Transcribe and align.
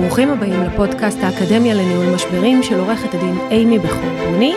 ברוכים 0.00 0.30
הבאים 0.30 0.62
לפודקאסט 0.62 1.18
האקדמיה 1.22 1.74
לניהול 1.74 2.14
משברים 2.14 2.62
של 2.62 2.78
עורכת 2.78 3.14
הדין 3.14 3.38
אימי 3.50 3.78
בחורבוני. 3.78 4.54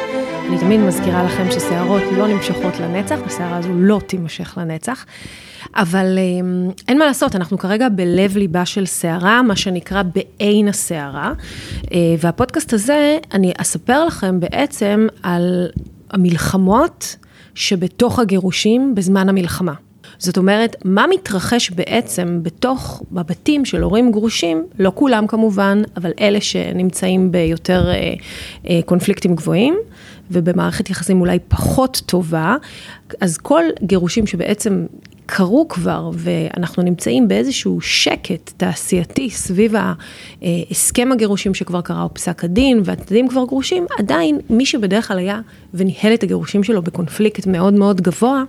אני 0.50 0.60
תמיד 0.60 0.80
מזכירה 0.80 1.24
לכם 1.24 1.52
ששערות 1.52 2.02
לא 2.18 2.28
נמשכות 2.28 2.80
לנצח, 2.80 3.20
השערה 3.26 3.58
הזו 3.58 3.70
לא 3.74 4.00
תימשך 4.08 4.58
לנצח. 4.58 5.06
אבל 5.76 6.18
אמ, 6.20 6.70
אין 6.88 6.98
מה 6.98 7.06
לעשות, 7.06 7.36
אנחנו 7.36 7.58
כרגע 7.58 7.90
בלב 7.90 8.38
ליבה 8.38 8.66
של 8.66 8.86
שערה, 8.86 9.42
מה 9.42 9.56
שנקרא 9.56 10.04
בעין 10.04 10.68
השערה. 10.68 11.34
אה, 11.94 11.98
והפודקאסט 12.20 12.74
הזה, 12.74 13.18
אני 13.34 13.54
אספר 13.58 14.06
לכם 14.06 14.40
בעצם 14.40 15.08
על 15.24 15.68
המלחמות 16.10 17.16
שבתוך 17.56 18.20
הגירושים 18.20 18.96
בזמן 18.96 19.30
המלחמה. 19.30 19.74
זאת 20.22 20.38
אומרת, 20.38 20.76
מה 20.86 21.06
מתרחש 21.10 21.72
בעצם 21.72 22.40
בתוך, 22.44 23.04
בבתים 23.12 23.66
של 23.66 23.82
הורים 23.84 24.12
גרושים, 24.12 24.66
לא 24.80 24.92
כולם 24.96 25.28
כמובן, 25.28 25.82
אבל 25.98 26.12
אלה 26.20 26.42
שנמצאים 26.42 27.32
ביותר 27.32 27.90
אה, 27.90 28.14
אה, 28.70 28.80
קונפליקטים 28.86 29.36
גבוהים, 29.36 29.76
ובמערכת 30.32 30.90
יחסים 30.90 31.22
אולי 31.22 31.40
פחות 31.48 32.02
טובה, 32.06 32.56
אז 33.22 33.38
כל 33.38 33.64
גירושים 33.84 34.28
שבעצם 34.28 34.86
קרו 35.34 35.68
כבר, 35.68 36.10
ואנחנו 36.14 36.84
נמצאים 36.84 37.28
באיזשהו 37.28 37.82
שקט 37.82 38.52
תעשייתי 38.58 39.30
סביב 39.30 39.74
ההסכם 40.42 41.10
הגירושים 41.12 41.54
שכבר 41.54 41.82
קרה, 41.82 42.04
או 42.04 42.14
פסק 42.14 42.44
הדין, 42.44 42.82
והצדדים 42.86 43.28
כבר 43.28 43.46
גרושים, 43.46 43.86
עדיין 44.00 44.40
מי 44.50 44.66
שבדרך 44.66 45.08
כלל 45.08 45.18
היה 45.18 45.40
וניהל 45.74 46.14
את 46.14 46.24
הגירושים 46.24 46.64
שלו 46.64 46.82
בקונפליקט 46.82 47.48
מאוד 47.48 47.74
מאוד 47.74 48.02
גבוה, 48.02 48.44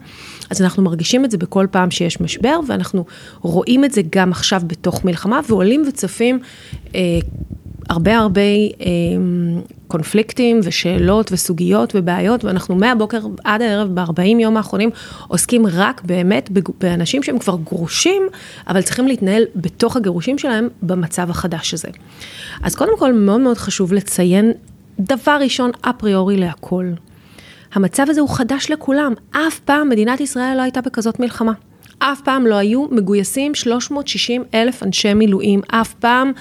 אז 0.50 0.62
אנחנו 0.62 0.82
מרגישים 0.82 1.24
את 1.24 1.30
זה 1.30 1.38
בכל 1.38 1.66
פעם 1.70 1.90
שיש 1.90 2.20
משבר, 2.20 2.60
ואנחנו 2.68 3.04
רואים 3.40 3.84
את 3.84 3.92
זה 3.92 4.02
גם 4.10 4.30
עכשיו 4.30 4.62
בתוך 4.66 5.04
מלחמה, 5.04 5.40
ועולים 5.48 5.84
וצפים 5.88 6.38
אה, 6.94 7.00
הרבה 7.92 8.18
הרבה 8.18 8.40
אה, 8.40 8.86
קונפליקטים 9.88 10.60
ושאלות 10.62 11.32
וסוגיות 11.32 11.92
ובעיות, 11.94 12.44
ואנחנו 12.44 12.74
מהבוקר 12.74 13.20
עד 13.44 13.62
הערב, 13.62 14.00
ב-40 14.00 14.40
יום 14.40 14.56
האחרונים, 14.56 14.90
עוסקים 15.28 15.66
רק 15.66 16.02
באמת 16.04 16.50
באנשים 16.80 17.22
שהם 17.22 17.38
כבר 17.38 17.56
גרושים, 17.64 18.22
אבל 18.68 18.82
צריכים 18.82 19.06
להתנהל 19.06 19.44
בתוך 19.56 19.96
הגירושים 19.96 20.38
שלהם 20.38 20.68
במצב 20.82 21.30
החדש 21.30 21.74
הזה. 21.74 21.88
אז 22.62 22.74
קודם 22.74 22.98
כל, 22.98 23.12
מאוד 23.12 23.40
מאוד 23.40 23.58
חשוב 23.58 23.92
לציין 23.92 24.52
דבר 25.00 25.38
ראשון 25.40 25.70
אפריורי 25.80 26.36
להכל. 26.36 26.86
המצב 27.74 28.06
הזה 28.08 28.20
הוא 28.20 28.28
חדש 28.28 28.70
לכולם, 28.70 29.12
אף 29.30 29.58
פעם 29.58 29.88
מדינת 29.88 30.20
ישראל 30.20 30.56
לא 30.56 30.62
הייתה 30.62 30.80
בכזאת 30.80 31.20
מלחמה. 31.20 31.52
אף 32.04 32.20
פעם 32.20 32.46
לא 32.46 32.54
היו 32.54 32.86
מגויסים 32.90 33.54
360 33.54 34.44
אלף 34.54 34.82
אנשי 34.82 35.14
מילואים, 35.14 35.60
אף 35.68 35.94
פעם. 35.94 36.32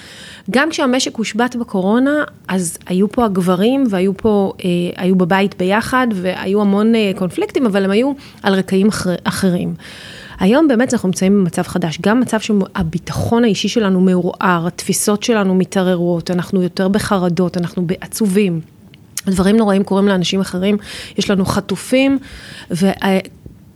גם 0.50 0.70
כשהמשק 0.70 1.16
הושבת 1.16 1.56
בקורונה, 1.56 2.24
אז 2.48 2.78
היו 2.86 3.12
פה 3.12 3.24
הגברים 3.24 3.84
והיו 3.90 4.16
פה, 4.16 4.52
אה, 4.64 4.70
היו 4.96 5.16
בבית 5.16 5.58
ביחד 5.58 6.06
והיו 6.14 6.60
המון 6.60 6.94
אה, 6.94 7.10
קונפליקטים, 7.16 7.66
אבל 7.66 7.84
הם 7.84 7.90
היו 7.90 8.12
על 8.42 8.54
רקעים 8.54 8.88
אחר, 8.88 9.14
אחרים. 9.24 9.74
היום 10.40 10.68
באמת 10.68 10.94
אנחנו 10.94 11.08
נמצאים 11.08 11.38
במצב 11.38 11.62
חדש, 11.62 11.98
גם 12.00 12.20
מצב 12.20 12.40
שהביטחון 12.40 13.44
האישי 13.44 13.68
שלנו 13.68 14.00
מעורער, 14.00 14.66
התפיסות 14.66 15.22
שלנו 15.22 15.54
מתערערות, 15.54 16.30
אנחנו 16.30 16.62
יותר 16.62 16.88
בחרדות, 16.88 17.56
אנחנו 17.56 17.86
בעצובים. 17.86 18.60
דברים 19.26 19.56
נוראים 19.56 19.84
קורים 19.84 20.08
לאנשים 20.08 20.40
אחרים, 20.40 20.76
יש 21.18 21.30
לנו 21.30 21.44
חטופים, 21.44 22.18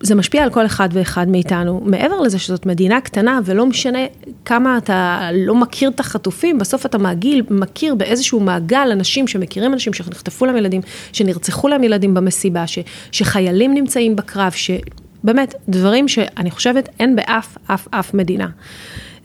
זה 0.01 0.15
משפיע 0.15 0.43
על 0.43 0.51
כל 0.51 0.67
אחד 0.67 0.89
ואחד 0.93 1.29
מאיתנו. 1.29 1.83
מעבר 1.85 2.21
לזה 2.21 2.39
שזאת 2.39 2.67
מדינה 2.67 3.01
קטנה, 3.01 3.41
ולא 3.45 3.67
משנה 3.67 3.99
כמה 4.45 4.79
אתה 4.79 5.29
לא 5.35 5.55
מכיר 5.55 5.91
את 5.91 6.01
החטופים, 6.01 6.59
בסוף 6.59 6.87
אתה 6.87 6.99
מעגיל, 6.99 7.43
מכיר 7.51 7.95
באיזשהו 7.95 8.41
מעגל 8.41 8.89
אנשים 8.93 9.29
שמכירים 9.29 9.73
אנשים 9.73 9.93
שנחטפו 9.93 10.47
להם 10.47 10.57
ילדים, 10.57 10.81
שנרצחו 11.13 11.69
להם 11.69 11.85
ילדים 11.85 12.15
במסיבה, 12.15 12.67
ש, 12.67 12.79
שחיילים 13.13 13.75
נמצאים 13.75 14.17
בקרב, 14.17 14.53
שבאמת, 14.53 15.55
דברים 15.69 16.09
שאני 16.09 16.51
חושבת 16.51 16.89
אין 17.01 17.17
באף, 17.17 17.59
אף, 17.67 17.89
אף 17.91 18.15
מדינה. 18.15 18.49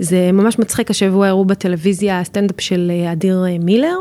זה 0.01 0.31
ממש 0.33 0.59
מצחיק, 0.59 0.91
השבוע 0.91 1.27
הראו 1.27 1.45
בטלוויזיה 1.45 2.23
סטנדאפ 2.23 2.61
של 2.61 2.91
אה, 2.93 3.11
אדיר 3.11 3.45
אה, 3.47 3.57
מילר, 3.59 3.97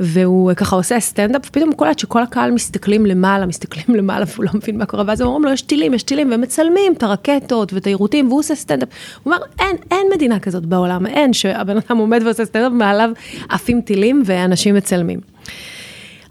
והוא 0.00 0.50
אה, 0.50 0.54
ככה 0.54 0.76
עושה 0.76 1.00
סטנדאפ, 1.00 1.42
ופתאום 1.46 1.68
הוא 1.68 1.76
קולט 1.76 1.98
שכל 1.98 2.22
הקהל 2.22 2.50
מסתכלים 2.50 3.06
למעלה, 3.06 3.46
מסתכלים 3.46 3.96
למעלה, 3.96 4.24
והוא 4.28 4.44
לא 4.44 4.50
מבין 4.54 4.78
מה 4.78 4.86
קורה, 4.86 5.04
ואז 5.06 5.20
הם 5.20 5.26
אומרים 5.26 5.44
לו, 5.44 5.50
יש 5.50 5.62
טילים, 5.62 5.94
יש 5.94 6.02
טילים, 6.02 6.30
והם 6.30 6.40
מצלמים 6.40 6.92
את 6.92 7.02
הרקטות 7.02 7.72
ואת 7.72 7.84
היירוטים, 7.84 8.28
והוא 8.28 8.38
עושה 8.38 8.54
סטנדאפ. 8.54 8.88
הוא 9.22 9.32
אומר, 9.32 9.44
אין, 9.58 9.76
אין 9.90 10.06
מדינה 10.14 10.38
כזאת 10.38 10.66
בעולם, 10.66 11.06
אין, 11.06 11.32
שהבן 11.32 11.76
אדם 11.76 11.96
עומד 11.96 12.20
ועושה 12.24 12.44
סטנדאפ, 12.44 12.72
מעליו 12.72 13.10
עפים 13.48 13.80
טילים 13.80 14.22
ואנשים 14.24 14.74
מצלמים. 14.74 15.20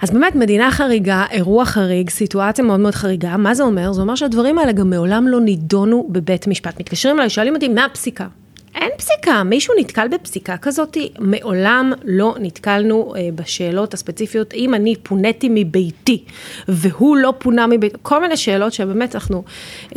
אז 0.01 0.11
באמת, 0.11 0.35
מדינה 0.35 0.71
חריגה, 0.71 1.25
אירוע 1.31 1.65
חריג, 1.65 2.09
סיטואציה 2.09 2.65
מאוד 2.65 2.79
מאוד 2.79 2.95
חריגה, 2.95 3.37
מה 3.37 3.53
זה 3.53 3.63
אומר? 3.63 3.93
זה 3.93 4.01
אומר 4.01 4.15
שהדברים 4.15 4.59
האלה 4.59 4.71
גם 4.71 4.89
מעולם 4.89 5.27
לא 5.27 5.41
נידונו 5.41 6.07
בבית 6.09 6.47
משפט. 6.47 6.79
מתקשרים 6.79 7.17
אליי, 7.17 7.29
שואלים 7.29 7.55
אותי, 7.55 7.67
מה 7.67 7.85
הפסיקה? 7.85 8.27
אין 8.75 8.89
פסיקה, 8.97 9.43
מישהו 9.43 9.73
נתקל 9.79 10.07
בפסיקה 10.07 10.57
כזאת? 10.57 10.97
מעולם 11.19 11.93
לא 12.03 12.35
נתקלנו 12.39 13.13
אה, 13.15 13.29
בשאלות 13.35 13.93
הספציפיות, 13.93 14.53
אם 14.53 14.73
אני 14.73 14.95
פוניתי 15.03 15.47
מביתי 15.51 16.23
והוא 16.67 17.17
לא 17.17 17.33
פונה 17.37 17.67
מביתי, 17.67 17.97
כל 18.01 18.21
מיני 18.21 18.37
שאלות 18.37 18.73
שבאמת 18.73 19.15
אנחנו 19.15 19.43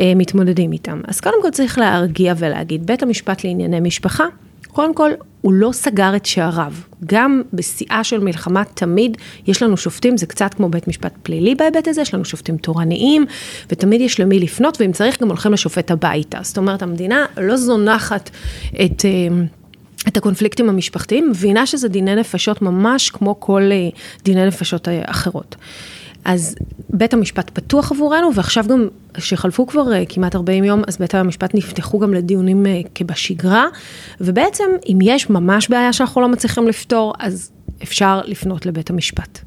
אה, 0.01 0.13
מתמודדים 0.17 0.73
איתן. 0.73 1.01
אז 1.09 1.21
קודם 1.21 1.43
כל 1.43 1.51
צריך 1.51 1.79
להרגיע 1.79 2.35
ולהגיד, 2.39 2.87
בית 2.87 3.03
המשפט 3.03 3.45
לענייני 3.45 3.81
משפחה, 3.81 4.25
קודם 4.73 4.95
כל, 4.95 5.11
הוא 5.41 5.53
לא 5.53 5.73
סגר 5.73 6.17
את 6.17 6.27
שעריו. 6.27 6.73
גם 7.07 7.43
בשיאה 7.53 8.05
של 8.05 8.21
מלחמה 8.21 8.65
תמיד 8.65 9.17
יש 9.47 9.63
לנו 9.63 9.77
שופטים, 9.77 10.17
זה 10.17 10.27
קצת 10.27 10.55
כמו 10.55 10.69
בית 10.69 10.89
משפט 10.89 11.13
פלילי 11.23 11.55
בהיבט 11.55 11.89
הזה, 11.89 12.01
יש 12.01 12.15
לנו 12.15 12.25
שופטים 12.25 12.57
תורניים, 12.57 13.27
ותמיד 13.71 14.01
יש 14.01 14.21
למי 14.21 14.39
לפנות, 14.39 14.81
ואם 14.81 14.93
צריך 14.93 15.23
גם 15.23 15.29
הולכים 15.29 15.53
לשופט 15.53 15.91
הביתה. 15.91 16.39
זאת 16.43 16.59
אומרת, 16.59 16.83
המדינה 16.83 17.27
לא 17.37 17.57
זונחת 17.57 18.31
את... 18.85 19.05
אה, 19.05 19.45
את 20.09 20.17
הקונפליקטים 20.17 20.69
המשפחתיים, 20.69 21.31
מבינה 21.31 21.67
שזה 21.67 21.89
דיני 21.89 22.15
נפשות 22.15 22.63
ממש 22.63 23.11
כמו 23.11 23.41
כל 23.41 23.63
אה, 23.73 23.89
דיני 24.25 24.47
נפשות 24.47 24.89
אה, 24.89 25.03
אחרות. 25.07 25.57
אז 26.25 26.55
בית 26.91 27.15
המשפט 27.15 27.51
פתוח 27.55 27.93
עבורנו, 27.93 28.35
ועכשיו 28.35 28.65
גם, 28.69 28.89
שחלפו 29.19 29.67
כבר 29.67 29.85
uh, 29.93 30.07
כמעט 30.09 30.35
40 30.35 30.65
יום, 30.65 30.83
אז 30.89 30.99
בית 30.99 31.15
המשפט 31.15 31.55
נפתחו 31.55 31.99
גם 31.99 32.15
לדיונים 32.15 32.67
uh, 32.67 32.89
כבשגרה, 32.95 33.67
ובעצם, 34.21 34.65
אם 34.87 34.99
יש 35.03 35.31
ממש 35.31 35.69
בעיה 35.69 35.93
שאנחנו 35.93 36.21
לא 36.21 36.29
מצליחים 36.29 36.69
לפתור, 36.69 37.13
אז 37.19 37.51
אפשר 37.83 38.21
לפנות 38.25 38.67
לבית 38.67 38.91
המשפט. 38.91 39.39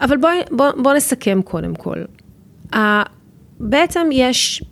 אבל 0.00 0.16
בואו 0.16 0.32
בוא, 0.50 0.66
בוא 0.82 0.94
נסכם 0.94 1.40
קודם 1.44 1.74
כל. 1.74 1.96
Uh, 2.74 2.76
בעצם 3.60 4.08
יש 4.12 4.62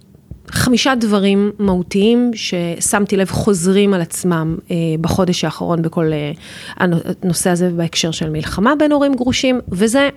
חמישה 0.49 0.95
דברים 0.95 1.53
מהותיים 1.59 2.31
ששמתי 2.35 3.17
לב 3.17 3.31
חוזרים 3.31 3.95
על 3.95 4.01
עצמם 4.01 4.57
uh, 4.59 4.71
בחודש 5.01 5.45
האחרון 5.45 5.83
בכל 5.83 6.11
uh, 6.11 6.83
הנושא 7.23 7.51
הזה 7.51 7.71
בהקשר 7.71 8.11
של 8.11 8.31
מלחמה 8.31 8.75
בין 8.79 8.93
הורים 8.93 9.15
גרושים, 9.15 9.61
וזה 9.69 10.09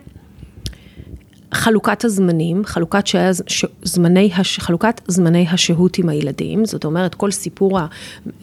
חלוקת 1.60 2.06
הזמנים, 2.06 2.66
חלוקת, 2.66 3.08
ש... 3.08 3.66
זמני, 3.84 4.32
הש... 4.36 4.60
חלוקת 4.60 5.02
זמני 5.08 5.48
השהות 5.52 5.98
עם 5.98 6.10
הילדים, 6.10 6.66
זאת 6.66 6.86
אומרת 6.86 7.16
כל 7.16 7.32
סיפור 7.32 7.80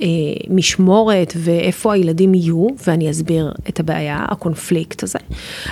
המשמורת 0.00 1.32
ואיפה 1.36 1.94
הילדים 1.94 2.34
יהיו, 2.34 2.66
ואני 2.86 3.10
אסביר 3.10 3.52
את 3.68 3.80
הבעיה, 3.80 4.24
הקונפליקט 4.28 5.02
הזה. 5.02 5.18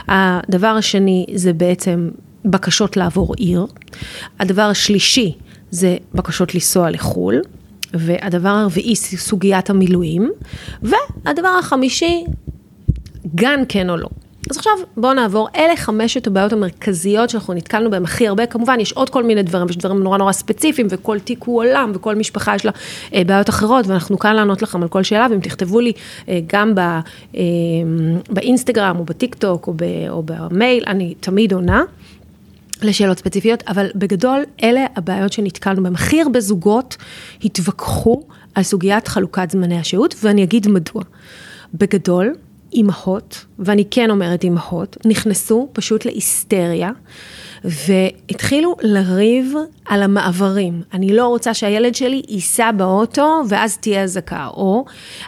הדבר 0.09 0.67
השני 0.67 1.27
זה 1.35 1.53
בעצם 1.53 2.09
בקשות 2.45 2.97
לעבור 2.97 3.35
עיר. 3.35 3.67
הדבר 4.41 4.63
השלישי 4.63 5.33
זה 5.71 5.97
בקשות 6.15 6.55
לנסוע 6.55 6.91
לחו"ל. 6.91 7.41
והדבר 7.95 8.49
הרביעי, 8.49 8.97
סוגיית 8.97 9.71
המילואים. 9.71 10.33
והדבר 10.83 11.57
החמישי, 11.61 12.25
גן 13.35 13.61
כן 13.69 13.91
או 13.91 13.97
לא. 13.97 14.09
אז 14.51 14.57
עכשיו 14.57 14.73
בואו 14.97 15.15
נעבור, 15.15 15.49
אלה 15.57 15.77
חמשת 15.77 16.27
הבעיות 16.27 16.53
המרכזיות 16.53 17.31
שאנחנו 17.31 17.55
נתקלנו 17.55 17.91
בהן 17.91 18.05
הכי 18.05 18.29
הרבה, 18.29 18.47
כמובן 18.47 18.81
יש 18.81 18.93
עוד 18.93 19.11
כל 19.11 19.23
מיני 19.23 19.43
דברים, 19.43 19.69
יש 19.71 19.77
דברים 19.77 20.03
נורא 20.03 20.19
נורא 20.19 20.33
ספציפיים, 20.33 20.87
וכל 20.91 21.19
תיק 21.19 21.45
הוא 21.45 21.59
עולם, 21.59 21.93
וכל 21.95 22.15
משפחה 22.15 22.55
יש 22.55 22.65
לה 22.65 22.73
אה, 23.15 23.23
בעיות 23.27 23.49
אחרות, 23.49 23.87
ואנחנו 23.87 24.19
כאן 24.19 24.37
לענות 24.37 24.63
לכם 24.63 24.83
על 24.83 24.89
כל 24.89 25.03
שאלה, 25.03 25.27
ואם 25.31 25.41
תכתבו 25.41 25.81
לי 25.81 25.93
אה, 26.29 26.41
גם 26.47 26.75
ב, 26.75 26.79
אה, 26.81 27.41
באינסטגרם, 28.31 28.97
או 28.99 29.05
בטיק 29.05 29.35
טוק, 29.35 29.67
או, 29.67 29.75
ב, 29.77 29.83
או 30.09 30.23
במייל, 30.23 30.85
אני 30.87 31.15
תמיד 31.21 31.53
עונה. 31.53 31.83
לשאלות 32.83 33.19
ספציפיות, 33.19 33.63
אבל 33.69 33.87
בגדול 33.95 34.43
אלה 34.63 34.87
הבעיות 34.97 35.33
שנתקלנו 35.33 35.83
בהן. 35.83 35.95
הכי 35.95 36.23
הרבה 36.23 36.41
זוגות 36.41 36.97
התווכחו 37.45 38.23
על 38.55 38.63
סוגיית 38.63 39.09
חלוקת 39.09 39.51
זמני 39.51 39.79
השהות, 39.79 40.15
ואני 40.23 40.45
אגיד 40.45 40.69
מדוע. 40.69 41.03
בגדול, 41.75 42.35
אימהות, 42.75 43.45
ואני 43.59 43.85
כן 43.91 44.11
אומרת 44.11 44.45
אימהות, 44.45 44.97
נכנסו 45.05 45.69
פשוט 45.73 46.05
להיסטריה. 46.05 46.91
והתחילו 47.65 48.77
לריב 48.83 49.55
על 49.87 50.03
המעברים. 50.03 50.83
אני 50.93 51.17
לא 51.17 51.27
רוצה 51.27 51.55
שהילד 51.55 51.95
שלי 51.95 52.23
ייסע 52.29 52.71
באוטו 52.71 53.43
ואז 53.49 53.79
תהיה 53.79 54.03
אזעקה, 54.03 54.47
או 54.47 54.85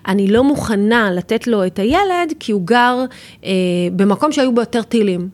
אני 0.08 0.28
לא 0.28 0.44
מוכנה 0.44 1.10
לתת 1.10 1.46
לו 1.46 1.66
את 1.66 1.78
הילד 1.78 2.32
כי 2.40 2.52
הוא 2.52 2.62
גר 2.64 3.04
אה, 3.44 3.50
במקום 3.92 4.32
שהיו 4.32 4.54
בו 4.54 4.60
יותר 4.60 4.82
טילים. 4.82 5.28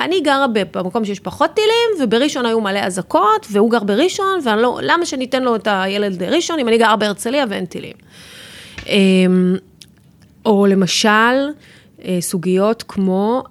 אני 0.00 0.20
גרה 0.20 0.46
במקום 0.72 1.04
שיש 1.04 1.20
פחות 1.20 1.50
טילים, 1.54 2.02
ובראשון 2.08 2.46
היו 2.46 2.60
מלא 2.60 2.78
אזעקות, 2.78 3.46
והוא 3.52 3.70
גר 3.70 3.84
בראשון, 3.84 4.40
ולמה 4.44 4.96
לא, 4.98 5.04
שניתן 5.04 5.42
לו 5.42 5.56
את 5.56 5.68
הילד 5.70 6.22
ראשון 6.22 6.58
אם 6.58 6.68
אני 6.68 6.78
גרה 6.78 6.96
בהרצליה 6.96 7.44
ואין 7.48 7.66
טילים. 7.66 7.92
אמ, 8.86 9.56
או 10.46 10.66
למשל, 10.66 11.48
אה, 12.04 12.18
סוגיות 12.20 12.84
כמו, 12.88 13.42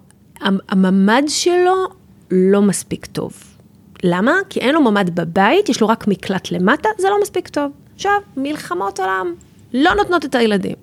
הממ"ד 0.69 1.23
שלו 1.27 1.87
לא 2.31 2.61
מספיק 2.61 3.05
טוב. 3.05 3.33
למה? 4.03 4.33
כי 4.49 4.59
אין 4.59 4.75
לו 4.75 4.81
ממ"ד 4.81 5.15
בבית, 5.15 5.69
יש 5.69 5.81
לו 5.81 5.87
רק 5.87 6.07
מקלט 6.07 6.51
למטה, 6.51 6.89
זה 6.97 7.09
לא 7.09 7.21
מספיק 7.21 7.47
טוב. 7.47 7.71
עכשיו, 7.95 8.11
מלחמות 8.37 8.99
עולם 8.99 9.33
לא 9.73 9.93
נותנות 9.95 10.25
את 10.25 10.35
הילדים. 10.35 10.75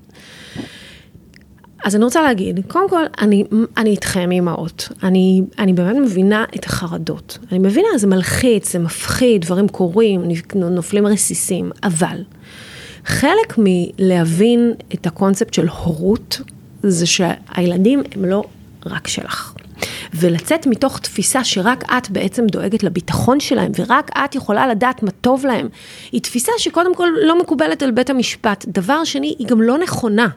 אז 1.84 1.96
אני 1.96 2.04
רוצה 2.04 2.22
להגיד, 2.22 2.60
קודם 2.68 2.88
כל, 2.88 3.04
אני, 3.20 3.44
אני 3.76 3.90
איתכם 3.90 4.30
אימהות. 4.30 4.88
אני, 5.02 5.42
אני 5.58 5.72
באמת 5.72 5.96
מבינה 5.96 6.44
את 6.54 6.64
החרדות. 6.64 7.38
אני 7.50 7.58
מבינה, 7.58 7.88
זה 7.96 8.06
מלחיץ, 8.06 8.72
זה 8.72 8.78
מפחיד, 8.78 9.42
דברים 9.42 9.68
קורים, 9.68 10.22
נופלים 10.54 11.06
רסיסים, 11.06 11.70
אבל 11.82 12.22
חלק 13.04 13.58
מלהבין 13.58 14.74
את 14.94 15.06
הקונספט 15.06 15.54
של 15.54 15.68
הורות, 15.68 16.40
זה 16.82 17.06
שהילדים 17.06 18.02
הם 18.14 18.24
לא 18.24 18.44
רק 18.86 19.08
שלך. 19.08 19.54
ולצאת 20.14 20.66
מתוך 20.66 20.98
תפיסה 20.98 21.44
שרק 21.44 21.84
את 21.84 22.10
בעצם 22.10 22.46
דואגת 22.46 22.82
לביטחון 22.82 23.40
שלהם, 23.40 23.72
ורק 23.78 24.10
את 24.24 24.34
יכולה 24.34 24.66
לדעת 24.66 25.02
מה 25.02 25.10
טוב 25.10 25.46
להם, 25.46 25.68
היא 26.12 26.20
תפיסה 26.20 26.52
שקודם 26.58 26.94
כל 26.94 27.08
לא 27.22 27.40
מקובלת 27.40 27.82
על 27.82 27.90
בית 27.90 28.10
המשפט. 28.10 28.64
דבר 28.68 29.04
שני, 29.04 29.34
היא 29.38 29.46
גם 29.46 29.62
לא 29.62 29.78
נכונה. 29.78 30.28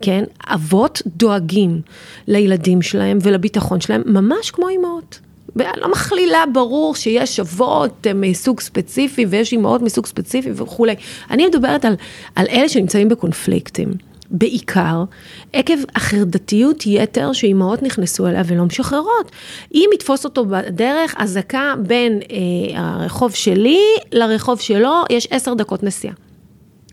כן, 0.00 0.24
אבות 0.46 1.02
דואגים 1.06 1.80
לילדים 2.26 2.82
שלהם 2.82 3.18
ולביטחון 3.22 3.80
שלהם, 3.80 4.02
ממש 4.06 4.50
כמו 4.50 4.68
אימהות. 4.68 5.20
לא 5.56 5.90
מכלילה, 5.90 6.44
ברור 6.52 6.94
שיש 6.94 7.40
אבות 7.40 8.06
מסוג 8.14 8.60
ספציפי 8.60 9.26
ויש 9.28 9.52
אימהות 9.52 9.82
מסוג 9.82 10.06
ספציפי 10.06 10.50
וכולי. 10.54 10.94
אני 11.30 11.46
מדברת 11.46 11.84
על, 11.84 11.94
על 12.34 12.46
אלה 12.50 12.68
שנמצאים 12.68 13.08
בקונפליקטים. 13.08 13.88
בעיקר 14.30 15.04
עקב 15.52 15.74
החרדתיות 15.94 16.86
יתר 16.86 17.32
שאימהות 17.32 17.82
נכנסו 17.82 18.26
אליה 18.26 18.42
ולא 18.46 18.64
משחררות. 18.64 19.32
אם 19.74 19.90
יתפוס 19.94 20.24
אותו 20.24 20.44
בדרך, 20.46 21.14
אזעקה 21.18 21.74
בין 21.78 22.20
אה, 22.30 22.80
הרחוב 22.80 23.34
שלי 23.34 23.80
לרחוב 24.12 24.60
שלו, 24.60 24.94
יש 25.10 25.28
עשר 25.30 25.54
דקות 25.54 25.82
נסיעה. 25.82 26.14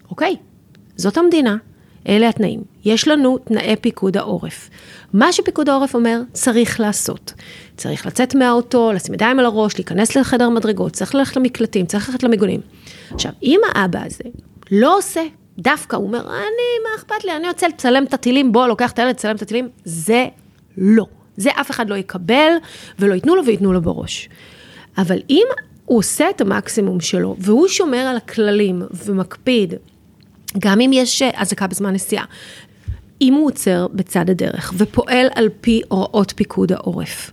אוקיי, 0.09 0.35
זאת 0.95 1.17
המדינה, 1.17 1.57
אלה 2.07 2.29
התנאים. 2.29 2.61
יש 2.85 3.07
לנו 3.07 3.37
תנאי 3.37 3.75
פיקוד 3.81 4.17
העורף. 4.17 4.69
מה 5.13 5.31
שפיקוד 5.31 5.69
העורף 5.69 5.95
אומר, 5.95 6.21
צריך 6.33 6.79
לעשות. 6.79 7.33
צריך 7.77 8.05
לצאת 8.05 8.35
מהאוטו, 8.35 8.91
לשים 8.91 9.13
ידיים 9.13 9.39
על 9.39 9.45
הראש, 9.45 9.77
להיכנס 9.77 10.15
לחדר 10.15 10.49
מדרגות, 10.49 10.93
צריך 10.93 11.15
ללכת 11.15 11.35
למקלטים, 11.35 11.85
צריך 11.85 12.09
ללכת 12.09 12.23
למיגונים. 12.23 12.61
עכשיו, 13.13 13.31
אם 13.43 13.59
האבא 13.73 13.99
הזה 14.05 14.23
לא 14.71 14.97
עושה, 14.97 15.21
דווקא 15.57 15.95
הוא 15.95 16.07
אומר, 16.07 16.19
אני, 16.19 16.83
מה 16.83 16.89
אכפת 16.97 17.25
לי, 17.25 17.35
אני 17.35 17.47
רוצה 17.47 17.67
לצלם 17.67 18.03
את 18.03 18.13
הטילים, 18.13 18.51
בוא, 18.51 18.67
לוקח 18.67 18.91
את 18.91 18.99
הילד, 18.99 19.09
לצלם 19.11 19.35
את 19.35 19.41
הטילים, 19.41 19.69
זה 19.85 20.25
לא. 20.77 21.05
זה 21.37 21.49
אף 21.61 21.71
אחד 21.71 21.89
לא 21.89 21.95
יקבל, 21.95 22.51
ולא 22.99 23.13
ייתנו 23.13 23.35
לו 23.35 23.45
וייתנו 23.45 23.73
לו 23.73 23.81
בראש. 23.81 24.29
אבל 24.97 25.19
אם 25.29 25.47
הוא 25.85 25.99
עושה 25.99 26.29
את 26.29 26.41
המקסימום 26.41 26.99
שלו, 26.99 27.35
והוא 27.39 27.67
שומר 27.67 27.97
על 27.97 28.17
הכללים 28.17 28.81
ומקפיד 29.05 29.73
גם 30.59 30.81
אם 30.81 30.91
יש 30.93 31.21
אה, 31.21 31.29
אזעקה 31.33 31.67
בזמן 31.67 31.93
נסיעה, 31.93 32.25
אם 33.21 33.33
הוא 33.33 33.47
עוצר 33.47 33.87
בצד 33.93 34.29
הדרך 34.29 34.73
ופועל 34.77 35.27
על 35.35 35.49
פי 35.61 35.81
הוראות 35.87 36.33
פיקוד 36.35 36.71
העורף, 36.71 37.31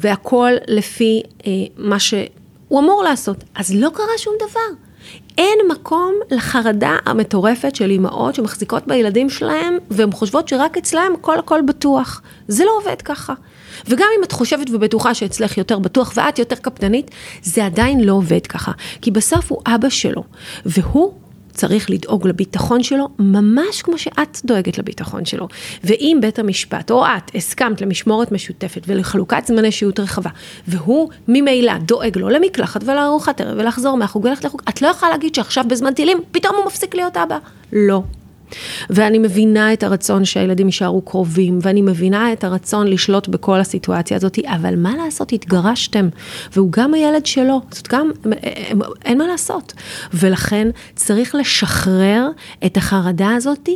והכל 0.00 0.52
לפי 0.66 1.22
אה, 1.46 1.52
מה 1.76 1.98
שהוא 1.98 2.80
אמור 2.80 3.02
לעשות, 3.02 3.44
אז 3.54 3.74
לא 3.74 3.90
קרה 3.94 4.18
שום 4.18 4.34
דבר. 4.36 4.84
אין 5.38 5.58
מקום 5.70 6.14
לחרדה 6.30 6.96
המטורפת 7.06 7.76
של 7.76 7.90
אימהות 7.90 8.34
שמחזיקות 8.34 8.86
בילדים 8.86 9.30
שלהם, 9.30 9.78
והן 9.90 10.12
חושבות 10.12 10.48
שרק 10.48 10.76
אצלהם 10.76 11.14
הכל 11.14 11.38
הכל 11.38 11.60
בטוח. 11.66 12.22
זה 12.48 12.64
לא 12.64 12.70
עובד 12.80 13.02
ככה. 13.02 13.34
וגם 13.88 14.08
אם 14.18 14.24
את 14.24 14.32
חושבת 14.32 14.70
ובטוחה 14.72 15.14
שאצלך 15.14 15.58
יותר 15.58 15.78
בטוח 15.78 16.12
ואת 16.16 16.38
יותר 16.38 16.56
קפדנית, 16.56 17.10
זה 17.42 17.66
עדיין 17.66 18.00
לא 18.00 18.12
עובד 18.12 18.46
ככה. 18.46 18.72
כי 19.02 19.10
בסוף 19.10 19.52
הוא 19.52 19.62
אבא 19.66 19.88
שלו, 19.88 20.24
והוא 20.66 21.12
צריך 21.54 21.90
לדאוג 21.90 22.28
לביטחון 22.28 22.82
שלו, 22.82 23.08
ממש 23.18 23.82
כמו 23.82 23.98
שאת 23.98 24.38
דואגת 24.44 24.78
לביטחון 24.78 25.24
שלו. 25.24 25.48
ואם 25.84 26.18
בית 26.20 26.38
המשפט, 26.38 26.90
או 26.90 27.04
את, 27.06 27.30
הסכמת 27.34 27.80
למשמורת 27.80 28.32
משותפת 28.32 28.82
ולחלוקת 28.86 29.46
זמני 29.46 29.72
שהות 29.72 30.00
רחבה, 30.00 30.30
והוא 30.68 31.10
ממילא 31.28 31.78
דואג 31.78 32.18
לו 32.18 32.28
למקלחת 32.28 32.84
ולארוחת 32.84 33.40
ערב 33.40 33.58
ולחזור 33.58 33.96
מהחוג 33.96 34.24
וללכת 34.24 34.44
לחוג, 34.44 34.62
את 34.68 34.82
לא 34.82 34.88
יכולה 34.88 35.12
להגיד 35.12 35.34
שעכשיו 35.34 35.64
בזמן 35.68 35.94
טילים, 35.94 36.18
פתאום 36.32 36.56
הוא 36.56 36.66
מפסיק 36.66 36.94
להיות 36.94 37.16
אבא. 37.16 37.38
לא. 37.72 38.02
ואני 38.90 39.18
מבינה 39.18 39.72
את 39.72 39.82
הרצון 39.82 40.24
שהילדים 40.24 40.66
יישארו 40.66 41.02
קרובים, 41.02 41.58
ואני 41.62 41.82
מבינה 41.82 42.32
את 42.32 42.44
הרצון 42.44 42.86
לשלוט 42.86 43.28
בכל 43.28 43.60
הסיטואציה 43.60 44.16
הזאת, 44.16 44.38
אבל 44.46 44.76
מה 44.76 44.96
לעשות, 45.04 45.32
התגרשתם, 45.32 46.08
והוא 46.52 46.68
גם 46.72 46.94
הילד 46.94 47.26
שלו, 47.26 47.60
זאת 47.70 47.88
גם, 47.88 48.10
אין 49.04 49.18
מה 49.18 49.26
לעשות. 49.26 49.72
ולכן 50.14 50.68
צריך 50.96 51.34
לשחרר 51.34 52.28
את 52.66 52.76
החרדה 52.76 53.34
הזאת, 53.34 53.68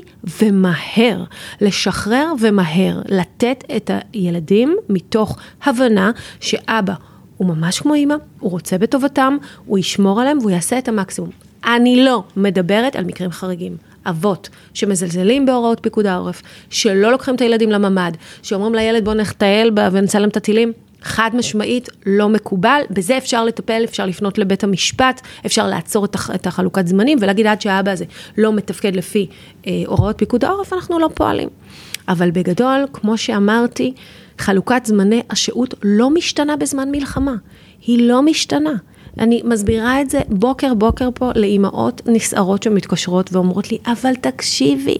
ומהר, 0.43 1.25
לשחרר 1.61 2.33
ומהר, 2.41 3.03
לתת 3.09 3.65
את 3.77 3.91
הילדים 4.13 4.77
מתוך 4.89 5.39
הבנה 5.65 6.11
שאבא 6.41 6.95
הוא 7.39 7.49
ממש 7.49 7.81
כמו 7.81 7.95
אימא, 7.95 8.15
הוא 8.41 8.51
רוצה 8.51 8.79
בטובתם, 8.79 9.37
הוא 9.67 9.79
ישמור 9.79 10.21
עליהם 10.21 10.39
והוא 10.39 10.51
יעשה 10.51 10.79
את 10.79 10.89
המקסימום. 10.89 11.31
אני 11.65 12.05
לא 12.05 12.25
מדברת 12.37 12.97
על 12.97 13.05
מקרים 13.05 13.31
חריגים. 13.31 13.77
אבות 14.09 14.49
שמזלזלים 14.75 15.47
בהוראות 15.47 15.79
פיקוד 15.83 16.07
העורף, 16.07 16.43
שלא 16.71 17.13
לוקחים 17.13 17.35
את 17.35 17.41
הילדים 17.41 17.71
לממ"ד, 17.71 18.13
שאומרים 18.43 18.75
לילד 18.75 19.05
בוא 19.05 19.15
נחטייל 19.15 19.71
ונצלם 19.93 20.29
את 20.29 20.37
הטילים, 20.37 20.73
חד 21.03 21.31
משמעית 21.35 21.89
לא 22.07 22.29
מקובל, 22.29 22.81
בזה 22.91 23.19
אפשר 23.19 23.45
לטפל, 23.45 23.83
אפשר 23.85 24.07
לפנות 24.07 24.39
לבית 24.39 24.65
המשפט, 24.65 25.21
אפשר 25.47 25.67
לעצור 25.67 26.05
את 26.35 26.47
החלוקת 26.47 26.87
זמנים 26.87 27.19
ולהגיד 27.21 27.47
עד 27.47 27.61
שהאבא 27.61 27.91
הזה 27.91 28.05
לא 28.39 28.53
מתפקד 28.53 28.97
לפי 28.97 29.27
אה, 29.67 29.73
הוראות 29.87 30.19
פיקוד 30.19 30.45
העורף, 30.45 30.73
אנחנו 30.73 30.99
לא 30.99 31.11
פועלים. 31.15 31.49
אבל 32.09 32.31
בגדול, 32.31 32.87
כמו 32.93 33.19
שאמרתי, 33.19 33.93
חלוקת 34.39 34.81
זמני 34.85 35.23
השהות 35.31 35.75
לא 35.83 36.11
משתנה 36.11 36.57
בזמן 36.57 36.91
מלחמה, 36.91 37.35
היא 37.87 38.09
לא 38.09 38.23
משתנה. 38.23 38.73
אני 39.21 39.43
מסבירה 39.45 40.01
את 40.01 40.11
זה 40.11 40.21
בוקר 40.29 40.75
בוקר 40.75 41.09
פה 41.15 41.31
לאימהות 41.35 42.03
נסערות 42.07 42.63
שמתקשרות 42.63 43.33
ואומרות 43.33 43.73
לי, 43.73 43.79
אבל 43.87 44.15
תקשיבי, 44.15 44.97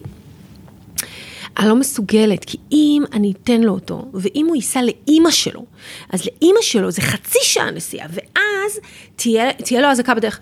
אני 1.59 1.69
לא 1.69 1.77
מסוגלת, 1.77 2.45
כי 2.45 2.59
אם 2.73 3.03
אני 3.13 3.33
אתן 3.33 3.61
לו 3.61 3.73
אותו, 3.73 4.05
ואם 4.15 4.47
הוא 4.49 4.57
ייסע 4.57 4.81
לאימא 4.83 5.31
שלו, 5.31 5.65
אז 6.11 6.23
לאימא 6.27 6.61
שלו 6.63 6.91
זה 6.91 7.03
חצי 7.03 7.39
שעה 7.43 7.71
נסיעה, 7.71 8.07
ואז 8.11 8.81
תהיה, 9.17 9.53
תהיה 9.53 9.81
לו 9.81 9.89
אזעקה 9.89 10.15
בדרך. 10.15 10.41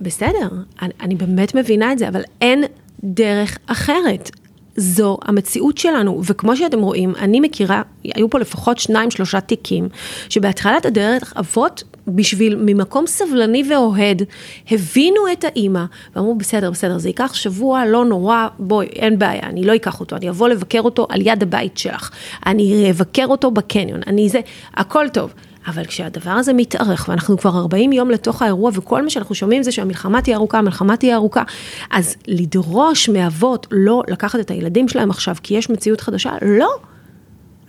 בסדר, 0.00 0.48
אני, 0.82 0.92
אני 1.00 1.14
באמת 1.14 1.54
מבינה 1.54 1.92
את 1.92 1.98
זה, 1.98 2.08
אבל 2.08 2.22
אין 2.40 2.64
דרך 3.04 3.58
אחרת. 3.66 4.30
זו 4.76 5.18
המציאות 5.22 5.78
שלנו, 5.78 6.22
וכמו 6.24 6.56
שאתם 6.56 6.80
רואים, 6.80 7.12
אני 7.18 7.40
מכירה, 7.40 7.82
היו 8.04 8.30
פה 8.30 8.38
לפחות 8.38 8.78
שניים, 8.78 9.10
שלושה 9.10 9.40
תיקים, 9.40 9.88
שבהתחלת 10.28 10.86
הדרך 10.86 11.32
אבות 11.36 11.82
בשביל, 12.08 12.56
ממקום 12.60 13.06
סבלני 13.06 13.62
ואוהד, 13.70 14.22
הבינו 14.70 15.20
את 15.32 15.44
האימא, 15.44 15.84
ואמרו, 16.16 16.34
בסדר, 16.34 16.70
בסדר, 16.70 16.98
זה 16.98 17.08
ייקח 17.08 17.34
שבוע, 17.34 17.86
לא 17.86 18.04
נורא, 18.04 18.46
בואי, 18.58 18.86
אין 18.86 19.18
בעיה, 19.18 19.42
אני 19.42 19.64
לא 19.64 19.74
אקח 19.74 20.00
אותו, 20.00 20.16
אני 20.16 20.30
אבוא 20.30 20.48
לבקר 20.48 20.80
אותו 20.80 21.06
על 21.10 21.20
יד 21.26 21.42
הבית 21.42 21.78
שלך, 21.78 22.10
אני 22.46 22.90
אבקר 22.90 23.26
אותו 23.26 23.50
בקניון, 23.50 24.00
אני 24.06 24.28
זה, 24.28 24.40
הכל 24.74 25.06
טוב. 25.12 25.34
אבל 25.66 25.84
כשהדבר 25.84 26.30
הזה 26.30 26.52
מתארך, 26.52 27.06
ואנחנו 27.08 27.38
כבר 27.38 27.50
40 27.50 27.92
יום 27.92 28.10
לתוך 28.10 28.42
האירוע, 28.42 28.70
וכל 28.74 29.02
מה 29.02 29.10
שאנחנו 29.10 29.34
שומעים 29.34 29.62
זה 29.62 29.72
שהמלחמה 29.72 30.22
תהיה 30.22 30.36
ארוכה, 30.36 30.58
המלחמה 30.58 30.96
תהיה 30.96 31.16
ארוכה, 31.16 31.42
אז 31.90 32.16
לדרוש 32.28 33.08
מאבות 33.08 33.66
לא 33.70 34.02
לקחת 34.08 34.40
את 34.40 34.50
הילדים 34.50 34.88
שלהם 34.88 35.10
עכשיו, 35.10 35.36
כי 35.42 35.54
יש 35.54 35.70
מציאות 35.70 36.00
חדשה, 36.00 36.30
לא. 36.42 36.68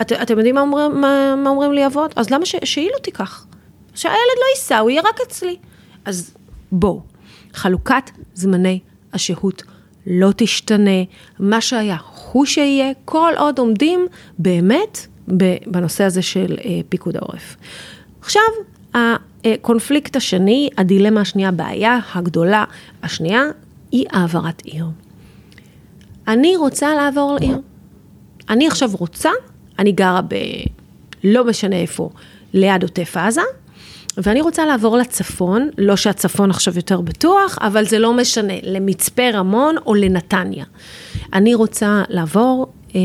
את, 0.02 0.12
אתם 0.12 0.38
יודעים 0.38 0.56
מה 0.56 0.62
אומרים, 0.62 1.02
מה, 1.02 1.36
מה 1.36 1.50
אומרים 1.50 1.72
לי 1.72 1.86
אבות? 1.86 2.14
אז 2.16 2.30
למה 2.30 2.46
ש, 2.46 2.56
שהיא 2.64 2.90
לא 2.94 3.00
תיקח? 3.00 3.46
שהילד 3.96 4.38
לא 4.40 4.46
ייסע, 4.56 4.78
הוא 4.78 4.90
יהיה 4.90 5.02
רק 5.02 5.20
אצלי. 5.28 5.56
אז 6.06 6.36
בואו, 6.72 7.02
חלוקת 7.54 8.12
זמני 8.34 8.80
השהות 9.14 9.64
לא 10.08 10.30
תשתנה, 10.36 11.04
מה 11.40 11.62
שהיה 11.62 11.98
הוא 12.32 12.46
שיהיה, 12.46 12.92
כל 13.06 13.34
עוד 13.38 13.60
עומדים 13.60 14.08
באמת 14.40 15.08
בנושא 15.68 16.04
הזה 16.04 16.22
של 16.22 16.58
אה, 16.66 16.80
פיקוד 16.90 17.18
העורף. 17.18 17.56
עכשיו, 18.22 18.44
הקונפליקט 19.44 20.16
השני, 20.16 20.70
הדילמה 20.78 21.22
השנייה, 21.22 21.50
הבעיה 21.50 22.00
הגדולה 22.14 22.64
השנייה, 23.04 23.44
היא 23.92 24.06
העברת 24.12 24.62
עיר. 24.62 24.86
אני 26.28 26.56
רוצה 26.56 26.96
לעבור 26.96 27.38
לעיר. 27.40 27.58
אני 28.50 28.68
עכשיו 28.68 28.90
רוצה, 28.94 29.30
אני 29.80 29.92
גרה 29.92 30.22
ב... 30.22 30.36
לא 31.24 31.46
משנה 31.46 31.76
איפה, 31.76 32.10
ליד 32.54 32.84
עוטף 32.84 33.18
עזה, 33.18 33.42
ואני 34.18 34.42
רוצה 34.42 34.66
לעבור 34.66 34.98
לצפון, 34.98 35.70
לא 35.78 35.96
שהצפון 35.96 36.50
עכשיו 36.50 36.74
יותר 36.76 37.02
בטוח, 37.02 37.58
אבל 37.62 37.86
זה 37.86 38.00
לא 38.00 38.14
משנה, 38.14 38.54
למצפה 38.64 39.30
רמון 39.34 39.76
או 39.86 39.96
לנתניה. 39.96 40.66
אני 41.34 41.56
רוצה 41.56 42.04
לעבור, 42.10 42.68
אה, 42.96 43.00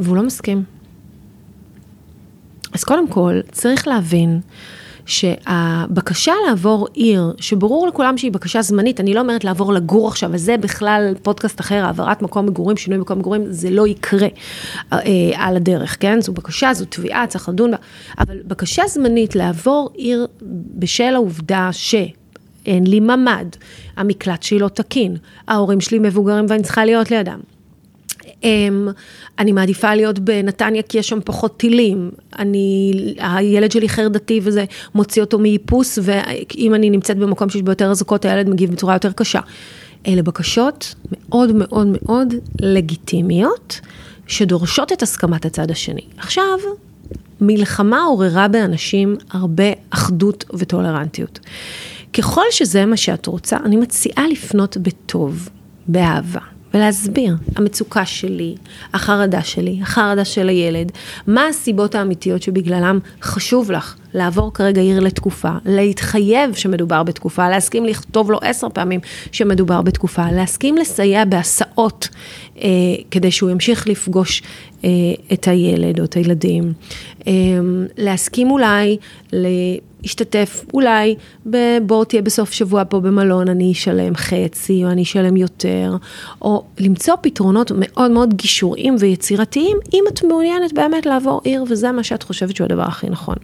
והוא 0.00 0.16
לא 0.16 0.22
מסכים. 0.22 0.64
אז 2.72 2.84
קודם 2.84 3.08
כל, 3.08 3.40
צריך 3.52 3.88
להבין 3.88 4.40
שהבקשה 5.10 6.32
לעבור 6.48 6.88
עיר, 6.92 7.32
שברור 7.40 7.86
לכולם 7.86 8.18
שהיא 8.18 8.32
בקשה 8.32 8.62
זמנית, 8.62 9.00
אני 9.00 9.14
לא 9.14 9.20
אומרת 9.20 9.44
לעבור 9.44 9.72
לגור 9.72 10.08
עכשיו, 10.08 10.30
וזה 10.32 10.56
בכלל 10.56 11.14
פודקאסט 11.22 11.60
אחר, 11.60 11.84
העברת 11.84 12.22
מקום 12.22 12.46
מגורים, 12.46 12.76
שינוי 12.76 12.98
מקום 12.98 13.18
מגורים, 13.18 13.44
זה 13.48 13.70
לא 13.70 13.86
יקרה 13.86 14.28
אה, 14.92 14.98
על 15.36 15.56
הדרך, 15.56 15.96
כן? 16.00 16.20
זו 16.20 16.32
בקשה, 16.32 16.74
זו 16.74 16.84
תביעה, 16.84 17.26
צריך 17.26 17.48
לדון 17.48 17.70
בה, 17.70 17.76
אבל 18.18 18.38
בקשה 18.44 18.82
זמנית 18.88 19.36
לעבור 19.36 19.90
עיר 19.94 20.26
בשל 20.74 21.14
העובדה 21.14 21.68
ש... 21.72 21.94
אין 22.66 22.86
לי 22.86 23.00
ממ"ד, 23.00 23.56
המקלט 23.96 24.42
שלי 24.42 24.58
לא 24.58 24.68
תקין, 24.68 25.16
ההורים 25.48 25.80
שלי 25.80 25.98
מבוגרים 25.98 26.46
ואני 26.48 26.62
צריכה 26.62 26.84
להיות 26.84 27.10
לידם. 27.10 27.40
אם, 28.44 28.88
אני 29.38 29.52
מעדיפה 29.52 29.94
להיות 29.94 30.18
בנתניה 30.18 30.82
כי 30.82 30.98
יש 30.98 31.08
שם 31.08 31.18
פחות 31.24 31.56
טילים, 31.56 32.10
אני, 32.38 32.92
הילד 33.18 33.72
שלי 33.72 33.88
חרדתי 33.88 34.40
וזה 34.42 34.64
מוציא 34.94 35.22
אותו 35.22 35.38
מאיפוס, 35.38 35.98
ואם 36.02 36.74
אני 36.74 36.90
נמצאת 36.90 37.18
במקום 37.18 37.50
שיש 37.50 37.62
בו 37.62 37.70
יותר 37.70 37.90
אזעקות, 37.90 38.24
הילד 38.24 38.48
מגיב 38.48 38.70
בצורה 38.70 38.94
יותר 38.94 39.12
קשה. 39.12 39.40
אלה 40.06 40.22
בקשות 40.22 40.94
מאוד 41.12 41.52
מאוד 41.54 41.96
מאוד 42.02 42.34
לגיטימיות, 42.60 43.80
שדורשות 44.26 44.92
את 44.92 45.02
הסכמת 45.02 45.44
הצד 45.44 45.70
השני. 45.70 46.02
עכשיו, 46.18 46.58
מלחמה 47.40 48.02
עוררה 48.02 48.48
באנשים 48.48 49.16
הרבה 49.30 49.64
אחדות 49.90 50.44
וטולרנטיות. 50.54 51.38
ככל 52.12 52.42
שזה 52.50 52.86
מה 52.86 52.96
שאת 52.96 53.26
רוצה, 53.26 53.56
אני 53.64 53.76
מציעה 53.76 54.28
לפנות 54.28 54.76
בטוב, 54.76 55.48
באהבה. 55.88 56.40
ולהסביר, 56.74 57.36
המצוקה 57.56 58.06
שלי, 58.06 58.54
החרדה 58.94 59.42
שלי, 59.42 59.78
החרדה 59.82 60.24
של 60.24 60.48
הילד, 60.48 60.92
מה 61.26 61.46
הסיבות 61.46 61.94
האמיתיות 61.94 62.42
שבגללם 62.42 62.98
חשוב 63.22 63.70
לך 63.70 63.96
לעבור 64.14 64.54
כרגע 64.54 64.80
עיר 64.80 65.00
לתקופה, 65.00 65.50
להתחייב 65.64 66.54
שמדובר 66.54 67.02
בתקופה, 67.02 67.48
להסכים 67.48 67.84
לכתוב 67.84 68.30
לו 68.30 68.38
עשר 68.42 68.68
פעמים 68.68 69.00
שמדובר 69.32 69.82
בתקופה, 69.82 70.30
להסכים 70.32 70.76
לסייע 70.76 71.24
בהסעות 71.24 72.08
אה, 72.62 72.68
כדי 73.10 73.30
שהוא 73.30 73.50
ימשיך 73.50 73.88
לפגוש 73.88 74.42
אה, 74.84 74.90
את 75.32 75.48
הילד 75.48 76.00
או 76.00 76.04
את 76.04 76.14
הילדים, 76.14 76.72
אה, 77.26 77.32
להסכים 77.96 78.50
אולי 78.50 78.96
להשתתף 80.02 80.64
אולי 80.74 81.14
בוא 81.86 82.04
תהיה 82.04 82.22
בסוף 82.22 82.52
שבוע 82.52 82.82
פה 82.88 83.00
במלון, 83.00 83.48
אני 83.48 83.72
אשלם 83.72 84.16
חצי 84.16 84.84
או 84.84 84.90
אני 84.90 85.02
אשלם 85.02 85.36
יותר, 85.36 85.96
או 86.42 86.64
למצוא 86.78 87.14
פתרונות 87.20 87.72
מאוד 87.74 88.10
מאוד 88.10 88.34
גישוריים 88.34 88.96
ויצירתיים, 88.98 89.76
אם 89.92 90.04
את 90.08 90.24
מעוניינת 90.24 90.72
באמת 90.72 91.06
לעבור 91.06 91.40
עיר 91.44 91.64
וזה 91.68 91.92
מה 91.92 92.02
שאת 92.02 92.22
חושבת 92.22 92.56
שהוא 92.56 92.64
הדבר 92.64 92.82
הכי 92.82 93.10
נכון. 93.10 93.36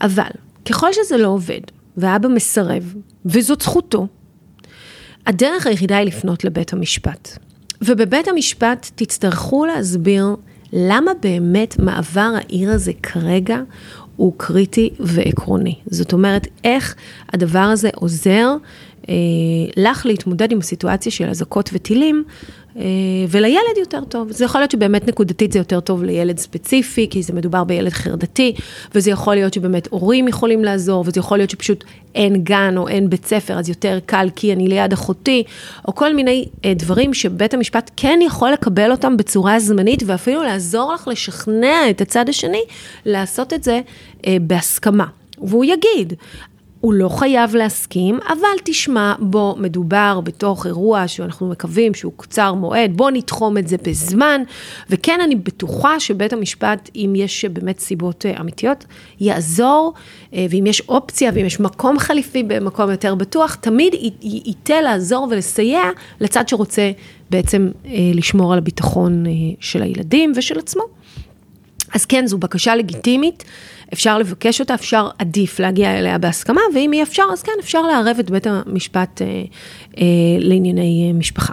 אבל 0.00 0.30
ככל 0.64 0.92
שזה 0.92 1.16
לא 1.16 1.28
עובד, 1.28 1.60
ואבא 1.96 2.28
מסרב, 2.28 2.94
וזאת 3.26 3.60
זכותו, 3.60 4.06
הדרך 5.26 5.66
היחידה 5.66 5.96
היא 5.96 6.06
לפנות 6.06 6.44
לבית 6.44 6.72
המשפט. 6.72 7.38
ובבית 7.82 8.28
המשפט 8.28 8.90
תצטרכו 8.94 9.66
להסביר 9.66 10.36
למה 10.72 11.12
באמת 11.22 11.78
מעבר 11.78 12.32
העיר 12.36 12.70
הזה 12.70 12.92
כרגע 13.02 13.58
הוא 14.16 14.32
קריטי 14.36 14.90
ועקרוני. 15.00 15.74
זאת 15.86 16.12
אומרת, 16.12 16.46
איך 16.64 16.94
הדבר 17.32 17.58
הזה 17.58 17.88
עוזר 17.94 18.56
לך 19.76 20.06
להתמודד 20.06 20.52
עם 20.52 20.58
הסיטואציה 20.58 21.12
של 21.12 21.28
אזעקות 21.28 21.70
וטילים, 21.72 22.24
אה, 22.78 22.82
ולילד 23.28 23.76
יותר 23.78 24.04
טוב. 24.08 24.32
זה 24.32 24.44
יכול 24.44 24.60
להיות 24.60 24.70
שבאמת 24.70 25.08
נקודתית 25.08 25.52
זה 25.52 25.58
יותר 25.58 25.80
טוב 25.80 26.02
לילד 26.02 26.38
ספציפי, 26.38 27.06
כי 27.10 27.22
זה 27.22 27.32
מדובר 27.32 27.64
בילד 27.64 27.92
חרדתי, 27.92 28.54
וזה 28.94 29.10
יכול 29.10 29.34
להיות 29.34 29.54
שבאמת 29.54 29.88
הורים 29.90 30.28
יכולים 30.28 30.64
לעזור, 30.64 31.04
וזה 31.06 31.20
יכול 31.20 31.38
להיות 31.38 31.50
שפשוט 31.50 31.84
אין 32.14 32.36
גן 32.36 32.74
או 32.76 32.88
אין 32.88 33.10
בית 33.10 33.26
ספר, 33.26 33.58
אז 33.58 33.68
יותר 33.68 33.98
קל 34.06 34.28
כי 34.36 34.52
אני 34.52 34.68
ליד 34.68 34.92
אחותי, 34.92 35.42
או 35.88 35.94
כל 35.94 36.14
מיני 36.14 36.48
אה, 36.64 36.74
דברים 36.74 37.14
שבית 37.14 37.54
המשפט 37.54 37.90
כן 37.96 38.18
יכול 38.22 38.50
לקבל 38.50 38.90
אותם 38.90 39.16
בצורה 39.16 39.60
זמנית, 39.60 40.02
ואפילו 40.06 40.42
לעזור 40.42 40.94
לך 40.94 41.08
לשכנע 41.08 41.90
את 41.90 42.00
הצד 42.00 42.28
השני 42.28 42.62
לעשות 43.06 43.52
את 43.52 43.64
זה 43.64 43.80
בהסכמה. 44.40 45.06
והוא 45.38 45.64
יגיד, 45.64 46.12
הוא 46.80 46.94
לא 46.94 47.08
חייב 47.08 47.56
להסכים, 47.56 48.18
אבל 48.28 48.58
תשמע, 48.64 49.14
בוא, 49.18 49.56
מדובר 49.56 50.20
בתוך 50.24 50.66
אירוע 50.66 51.08
שאנחנו 51.08 51.48
מקווים 51.48 51.94
שהוא 51.94 52.12
קצר 52.16 52.54
מועד, 52.54 52.96
בוא 52.96 53.10
נתחום 53.10 53.58
את 53.58 53.68
זה 53.68 53.76
בזמן, 53.82 54.42
וכן, 54.90 55.20
אני 55.24 55.36
בטוחה 55.36 56.00
שבית 56.00 56.32
המשפט, 56.32 56.90
אם 56.94 57.12
יש 57.16 57.44
באמת 57.44 57.78
סיבות 57.78 58.26
אה, 58.26 58.40
אמיתיות, 58.40 58.84
יעזור, 59.20 59.94
אה, 60.34 60.46
ואם 60.50 60.64
יש 60.66 60.80
אופציה, 60.80 61.30
ואם 61.34 61.46
יש 61.46 61.60
מקום 61.60 61.98
חליפי 61.98 62.42
במקום 62.42 62.90
יותר 62.90 63.14
בטוח, 63.14 63.54
תמיד 63.54 63.94
ייתה 64.22 64.80
לעזור 64.80 65.28
ולסייע 65.30 65.82
לצד 66.20 66.48
שרוצה 66.48 66.90
בעצם 67.30 67.70
אה, 67.86 67.90
לשמור 68.14 68.52
על 68.52 68.58
הביטחון 68.58 69.24
של 69.60 69.82
הילדים 69.82 70.32
ושל 70.36 70.58
עצמו. 70.58 70.82
אז 71.96 72.04
כן, 72.04 72.26
זו 72.26 72.38
בקשה 72.38 72.76
לגיטימית. 72.76 73.44
אפשר 73.92 74.18
לבקש 74.18 74.60
אותה, 74.60 74.74
אפשר 74.74 75.08
עדיף 75.18 75.58
להגיע 75.58 75.98
אליה 75.98 76.18
בהסכמה, 76.18 76.60
ואם 76.74 76.92
אי 76.92 77.02
אפשר, 77.02 77.22
אז 77.32 77.42
כן, 77.42 77.52
אפשר 77.60 77.82
לערב 77.82 78.16
את 78.20 78.30
בית 78.30 78.46
המשפט 78.46 79.22
אה, 79.22 79.26
אה, 79.98 80.04
לענייני 80.38 81.08
אה, 81.08 81.18
משפחה. 81.18 81.52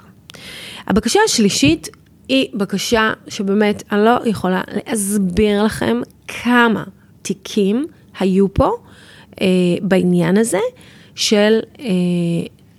הבקשה 0.88 1.20
השלישית 1.26 1.90
היא 2.28 2.48
בקשה 2.54 3.14
שבאמת 3.28 3.84
אני 3.92 4.06
לא 4.06 4.18
יכולה 4.26 4.62
להסביר 4.68 5.64
לכם 5.64 6.02
כמה 6.28 6.84
תיקים 7.22 7.88
היו 8.20 8.54
פה 8.54 8.72
אה, 9.42 9.48
בעניין 9.82 10.38
הזה 10.38 10.62
של 11.16 11.60
אה, 11.80 11.86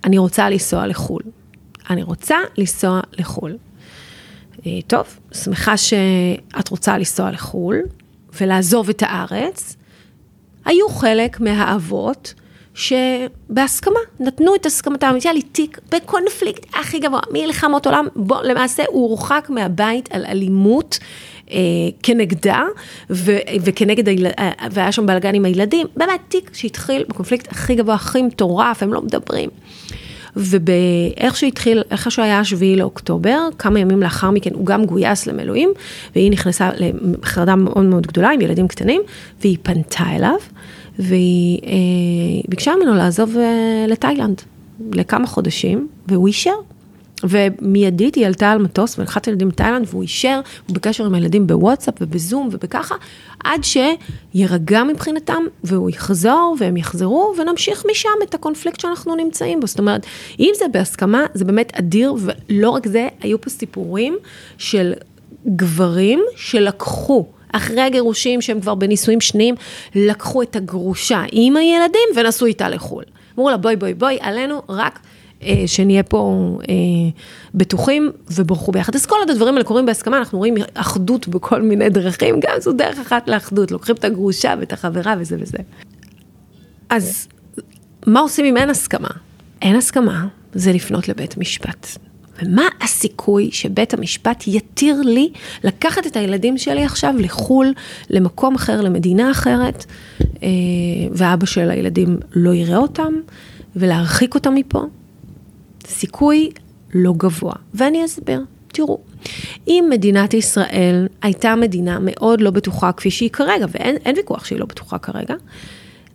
אני 0.03 0.17
רוצה 0.17 0.49
לנסוע 0.49 0.87
לחו"ל. 0.87 1.21
אני 1.89 2.03
רוצה 2.03 2.37
לנסוע 2.57 3.01
לחו"ל. 3.17 3.57
אה, 4.65 4.71
טוב, 4.87 5.19
שמחה 5.33 5.77
שאת 5.77 6.69
רוצה 6.69 6.97
לנסוע 6.97 7.31
לחו"ל. 7.31 7.81
ולעזוב 8.41 8.89
את 8.89 9.03
הארץ, 9.05 9.75
היו 10.65 10.89
חלק 10.89 11.39
מהאבות 11.39 12.33
שבהסכמה, 12.73 13.99
נתנו 14.19 14.55
את 14.55 14.65
הסכמתם, 14.65 15.15
היה 15.23 15.33
לי 15.33 15.41
תיק 15.41 15.79
בקונפליקט 15.91 16.65
הכי 16.73 16.99
גבוה, 16.99 17.19
מלחמות 17.31 17.85
עולם, 17.85 18.07
בוא, 18.15 18.41
למעשה 18.43 18.83
הוא 18.87 19.09
הורחק 19.09 19.47
מהבית 19.49 20.09
על 20.11 20.25
אלימות 20.25 20.99
אה, 21.51 21.57
כנגדה, 22.03 22.63
ו, 23.09 23.37
וכנגד, 23.61 24.07
היל, 24.07 24.27
אה, 24.27 24.51
והיה 24.71 24.91
שם 24.91 25.05
בלאגן 25.05 25.35
עם 25.35 25.45
הילדים, 25.45 25.87
באמת 25.97 26.19
תיק 26.27 26.49
שהתחיל 26.53 27.03
בקונפליקט 27.09 27.51
הכי 27.51 27.75
גבוה, 27.75 27.95
הכי 27.95 28.21
מטורף, 28.21 28.83
הם 28.83 28.93
לא 28.93 29.01
מדברים. 29.01 29.49
ובאיך 30.35 31.37
שהתחיל, 31.37 31.83
איך 31.91 32.11
שהוא 32.11 32.25
היה 32.25 32.39
השביעי 32.39 32.75
לאוקטובר, 32.75 33.39
כמה 33.59 33.79
ימים 33.79 34.03
לאחר 34.03 34.31
מכן 34.31 34.53
הוא 34.53 34.65
גם 34.65 34.85
גויס 34.85 35.27
למילואים, 35.27 35.69
והיא 36.15 36.31
נכנסה 36.31 36.69
לחרדה 36.77 37.55
מאוד 37.55 37.85
מאוד 37.85 38.07
גדולה 38.07 38.29
עם 38.29 38.41
ילדים 38.41 38.67
קטנים, 38.67 39.01
והיא 39.41 39.57
פנתה 39.63 40.03
אליו, 40.15 40.35
והיא 40.99 41.59
אה, 41.63 41.71
ביקשה 42.47 42.71
ממנו 42.75 42.95
לעזוב 42.95 43.37
אה, 43.37 43.85
לתאילנד 43.87 44.41
לכמה 44.93 45.27
חודשים, 45.27 45.87
והוא 46.07 46.27
אישר. 46.27 46.55
ומיידית 47.29 48.15
היא 48.15 48.25
עלתה 48.25 48.51
על 48.51 48.57
מטוס 48.57 48.99
ולקחה 48.99 49.19
ילדים 49.27 49.47
מתאילנד 49.47 49.85
והוא 49.89 50.01
אישר, 50.01 50.39
הוא 50.67 50.75
בקשר 50.75 51.05
עם 51.05 51.13
הילדים 51.13 51.47
בוואטסאפ 51.47 51.93
ובזום 52.01 52.49
ובככה, 52.51 52.95
עד 53.43 53.61
שירגע 53.63 54.83
מבחינתם 54.83 55.43
והוא 55.63 55.89
יחזור 55.89 56.55
והם 56.59 56.77
יחזרו 56.77 57.33
ונמשיך 57.37 57.85
משם 57.91 58.09
את 58.23 58.33
הקונפליקט 58.33 58.79
שאנחנו 58.79 59.15
נמצאים 59.15 59.59
בו. 59.59 59.67
זאת 59.67 59.79
אומרת, 59.79 60.05
אם 60.39 60.51
זה 60.59 60.65
בהסכמה, 60.71 61.25
זה 61.33 61.45
באמת 61.45 61.71
אדיר, 61.75 62.15
ולא 62.19 62.69
רק 62.69 62.87
זה, 62.87 63.07
היו 63.21 63.41
פה 63.41 63.49
סיפורים 63.49 64.17
של 64.57 64.93
גברים 65.47 66.23
שלקחו. 66.35 67.25
אחרי 67.51 67.81
הגירושים 67.81 68.41
שהם 68.41 68.61
כבר 68.61 68.75
בנישואים 68.75 69.21
שניים, 69.21 69.55
לקחו 69.95 70.41
את 70.41 70.55
הגרושה 70.55 71.23
עם 71.31 71.57
הילדים 71.57 72.09
ונסעו 72.15 72.47
איתה 72.47 72.69
לחו"ל. 72.69 73.03
אמרו 73.37 73.49
לה 73.49 73.57
בואי 73.57 73.75
בואי 73.75 73.93
בואי, 73.93 74.17
עלינו 74.21 74.61
רק 74.69 74.99
שנהיה 75.65 76.03
פה 76.03 76.57
אה, 76.69 76.75
בטוחים 77.55 78.11
וברחו 78.31 78.71
ביחד. 78.71 78.95
אז 78.95 79.05
כל 79.05 79.15
עוד 79.19 79.29
הדברים 79.29 79.53
האלה 79.53 79.65
קורים 79.65 79.85
בהסכמה, 79.85 80.17
אנחנו 80.17 80.37
רואים 80.37 80.55
אחדות 80.73 81.27
בכל 81.27 81.61
מיני 81.61 81.89
דרכים, 81.89 82.39
גם 82.39 82.53
זו 82.59 82.73
דרך 82.73 82.99
אחת 82.99 83.29
לאחדות, 83.29 83.71
לוקחים 83.71 83.95
את 83.95 84.03
הגרושה 84.03 84.53
ואת 84.59 84.73
החברה 84.73 85.15
וזה 85.19 85.35
וזה. 85.39 85.57
אז 86.89 87.27
מה 88.07 88.19
עושים 88.19 88.45
אם 88.45 88.57
אין 88.57 88.69
הסכמה? 88.69 89.09
אין 89.61 89.75
הסכמה, 89.75 90.27
זה 90.53 90.73
לפנות 90.73 91.07
לבית 91.07 91.37
משפט. 91.37 91.87
ומה 92.43 92.67
הסיכוי 92.81 93.49
שבית 93.51 93.93
המשפט 93.93 94.43
יתיר 94.47 95.01
לי 95.01 95.29
לקחת 95.63 96.07
את 96.07 96.15
הילדים 96.15 96.57
שלי 96.57 96.83
עכשיו 96.83 97.13
לחו"ל, 97.17 97.73
למקום 98.09 98.55
אחר, 98.55 98.81
למדינה 98.81 99.31
אחרת, 99.31 99.85
אה, 100.21 100.47
ואבא 101.11 101.45
של 101.45 101.69
הילדים 101.71 102.17
לא 102.33 102.53
יראה 102.53 102.77
אותם, 102.77 103.13
ולהרחיק 103.75 104.35
אותם 104.35 104.55
מפה? 104.55 104.85
סיכוי 105.85 106.49
לא 106.93 107.13
גבוה, 107.17 107.53
ואני 107.73 108.05
אסביר. 108.05 108.41
תראו, 108.67 108.99
אם 109.67 109.85
מדינת 109.89 110.33
ישראל 110.33 111.07
הייתה 111.21 111.55
מדינה 111.55 111.97
מאוד 112.01 112.41
לא 112.41 112.51
בטוחה 112.51 112.91
כפי 112.91 113.11
שהיא 113.11 113.29
כרגע, 113.29 113.65
ואין 113.71 114.15
ויכוח 114.15 114.45
שהיא 114.45 114.59
לא 114.59 114.65
בטוחה 114.65 114.97
כרגע, 114.97 115.35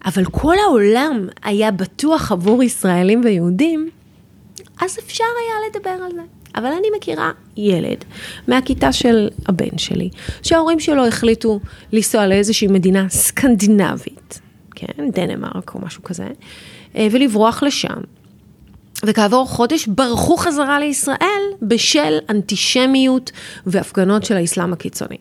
אבל 0.05 0.25
כל 0.25 0.55
העולם 0.67 1.29
היה 1.43 1.71
בטוח 1.71 2.33
עבור 2.33 2.63
ישראלים 2.63 3.21
ויהודים, 3.25 3.91
אז 4.81 4.99
אפשר 4.99 5.25
היה 5.25 5.71
לדבר 5.71 6.05
על 6.05 6.13
זה. 6.15 6.23
אבל 6.55 6.67
אני 6.67 6.89
מכירה 6.97 7.31
ילד 7.57 8.05
מהכיתה 8.49 8.93
של 8.93 9.29
הבן 9.47 9.79
שלי, 9.79 10.11
שההורים 10.43 10.81
שלו 10.81 11.07
החליטו 11.07 11.61
לנסוע 11.93 12.27
לאיזושהי 12.27 12.69
מדינה 12.69 13.09
סקנדינבית, 13.09 14.41
כן, 14.75 15.11
דנמרק 15.13 15.75
או 15.75 15.81
משהו 15.81 16.03
כזה, 16.03 16.27
אה, 16.97 17.07
ולברוח 17.11 17.63
לשם. 17.63 18.01
וכעבור 19.07 19.49
חודש 19.49 19.87
ברחו 19.87 20.37
חזרה 20.37 20.79
לישראל 20.81 21.43
בשל 21.63 22.19
אנטישמיות 22.31 23.33
והפגנות 23.67 24.25
של 24.25 24.37
האסלאם 24.37 24.73
הקיצוני. 24.73 25.17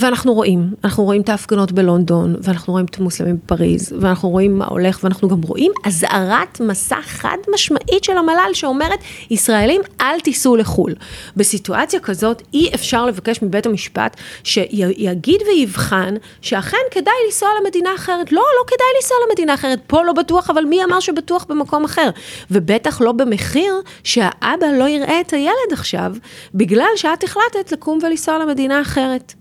ואנחנו 0.00 0.34
רואים, 0.34 0.74
אנחנו 0.84 1.04
רואים 1.04 1.22
את 1.22 1.28
ההפגנות 1.28 1.72
בלונדון, 1.72 2.36
ואנחנו 2.42 2.72
רואים 2.72 2.86
את 2.86 2.98
המוסלמים 2.98 3.36
בפריז, 3.44 3.92
ואנחנו 4.00 4.28
רואים 4.28 4.58
מה 4.58 4.66
הולך, 4.66 5.00
ואנחנו 5.02 5.28
גם 5.28 5.42
רואים 5.42 5.72
אזהרת 5.84 6.60
מסע 6.60 7.02
חד 7.02 7.36
משמעית 7.54 8.04
של 8.04 8.16
המל"ל 8.16 8.50
שאומרת, 8.52 8.98
ישראלים 9.30 9.80
אל 10.00 10.20
תיסעו 10.20 10.56
לחו"ל. 10.56 10.94
בסיטואציה 11.36 12.00
כזאת 12.00 12.42
אי 12.54 12.70
אפשר 12.74 13.06
לבקש 13.06 13.42
מבית 13.42 13.66
המשפט 13.66 14.16
שיגיד 14.44 15.40
ויבחן 15.46 16.14
שאכן 16.40 16.76
כדאי 16.90 17.14
לנסוע 17.26 17.48
למדינה 17.60 17.94
אחרת. 17.94 18.32
לא, 18.32 18.42
לא 18.60 18.64
כדאי 18.66 18.86
לנסוע 18.96 19.16
למדינה 19.28 19.54
אחרת, 19.54 19.78
פה 19.86 20.02
לא 20.02 20.12
בטוח, 20.12 20.50
אבל 20.50 20.64
מי 20.64 20.84
אמר 20.84 21.00
שבטוח 21.00 21.46
במקום 21.48 21.84
אחר? 21.84 22.10
ובטח 22.50 23.00
לא 23.00 23.12
במחיר 23.12 23.74
שהאבא 24.04 24.66
לא 24.78 24.88
יראה 24.88 25.20
את 25.20 25.32
הילד 25.32 25.72
עכשיו, 25.72 26.12
בגלל 26.54 26.86
שאת 26.96 27.24
החלטת 27.24 27.72
לקום 27.72 27.98
ולנסוע 28.02 28.38
למדינה 28.38 28.80
אחרת. 28.80 29.34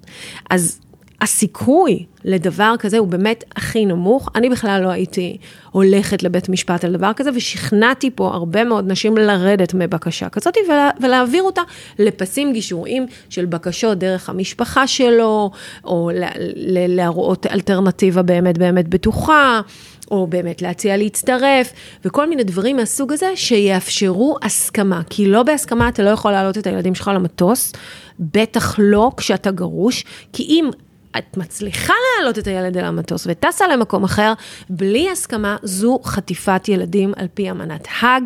אז 0.50 0.80
הסיכוי 1.22 2.06
לדבר 2.24 2.74
כזה 2.80 2.98
הוא 2.98 3.08
באמת 3.08 3.44
הכי 3.56 3.86
נמוך. 3.86 4.30
אני 4.36 4.50
בכלל 4.50 4.82
לא 4.84 4.90
הייתי 4.90 5.38
הולכת 5.72 6.24
לבית 6.24 6.50
משפט 6.50 6.84
על 6.84 6.94
דבר 6.94 7.12
כזה, 7.16 7.30
ושכנעתי 7.36 8.10
פה 8.16 8.28
הרבה 8.34 8.64
מאוד 8.64 8.92
נשים 8.92 9.18
לרדת 9.18 9.74
מבקשה 9.74 10.30
כזאת 10.30 10.58
ולה, 10.70 10.90
ולהעביר 11.02 11.44
אותה 11.44 11.62
לפסים 12.00 12.54
גישוריים 12.54 13.06
של 13.30 13.46
בקשות 13.46 13.98
דרך 13.98 14.30
המשפחה 14.30 14.88
שלו, 14.88 15.52
או 15.84 16.12
להראות 16.88 17.48
אלטרנטיבה 17.48 18.22
באמת 18.22 18.58
באמת 18.58 18.88
בטוחה. 18.88 19.62
או 20.12 20.28
באמת 20.28 20.62
להציע 20.62 20.98
להצטרף, 20.98 21.74
וכל 22.06 22.30
מיני 22.30 22.44
דברים 22.44 22.76
מהסוג 22.76 23.12
הזה 23.12 23.32
שיאפשרו 23.36 24.38
הסכמה. 24.42 25.02
כי 25.10 25.28
לא 25.28 25.44
בהסכמה 25.44 25.90
אתה 25.90 26.04
לא 26.04 26.10
יכול 26.10 26.32
להעלות 26.32 26.58
את 26.58 26.68
הילדים 26.68 26.96
שלך 26.96 27.12
למטוס, 27.16 27.74
בטח 28.20 28.76
לא 28.78 29.12
כשאתה 29.18 29.52
גרוש, 29.52 30.06
כי 30.34 30.44
אם 30.44 30.70
את 31.18 31.38
מצליחה 31.38 31.94
להעלות 32.18 32.40
את 32.40 32.48
הילד 32.48 32.78
אל 32.78 32.86
המטוס 32.86 33.28
וטסה 33.30 33.68
למקום 33.68 34.04
אחר, 34.04 34.34
בלי 34.70 35.12
הסכמה 35.12 35.58
זו 35.64 36.00
חטיפת 36.04 36.70
ילדים 36.70 37.14
על 37.16 37.28
פי 37.34 37.52
אמנת 37.52 37.88
האג, 38.00 38.24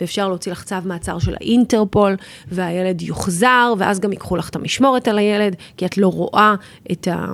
ואפשר 0.00 0.28
להוציא 0.28 0.52
לך 0.52 0.64
צו 0.64 0.76
מעצר 0.84 1.18
של 1.18 1.34
האינטרפול, 1.34 2.16
והילד 2.48 3.02
יוחזר, 3.02 3.74
ואז 3.78 4.00
גם 4.00 4.12
ייקחו 4.12 4.36
לך 4.36 4.48
את 4.48 4.56
המשמורת 4.56 5.08
על 5.08 5.18
הילד, 5.18 5.56
כי 5.76 5.86
את 5.86 5.98
לא 5.98 6.08
רואה 6.08 6.54
את 6.92 7.08
ה... 7.08 7.26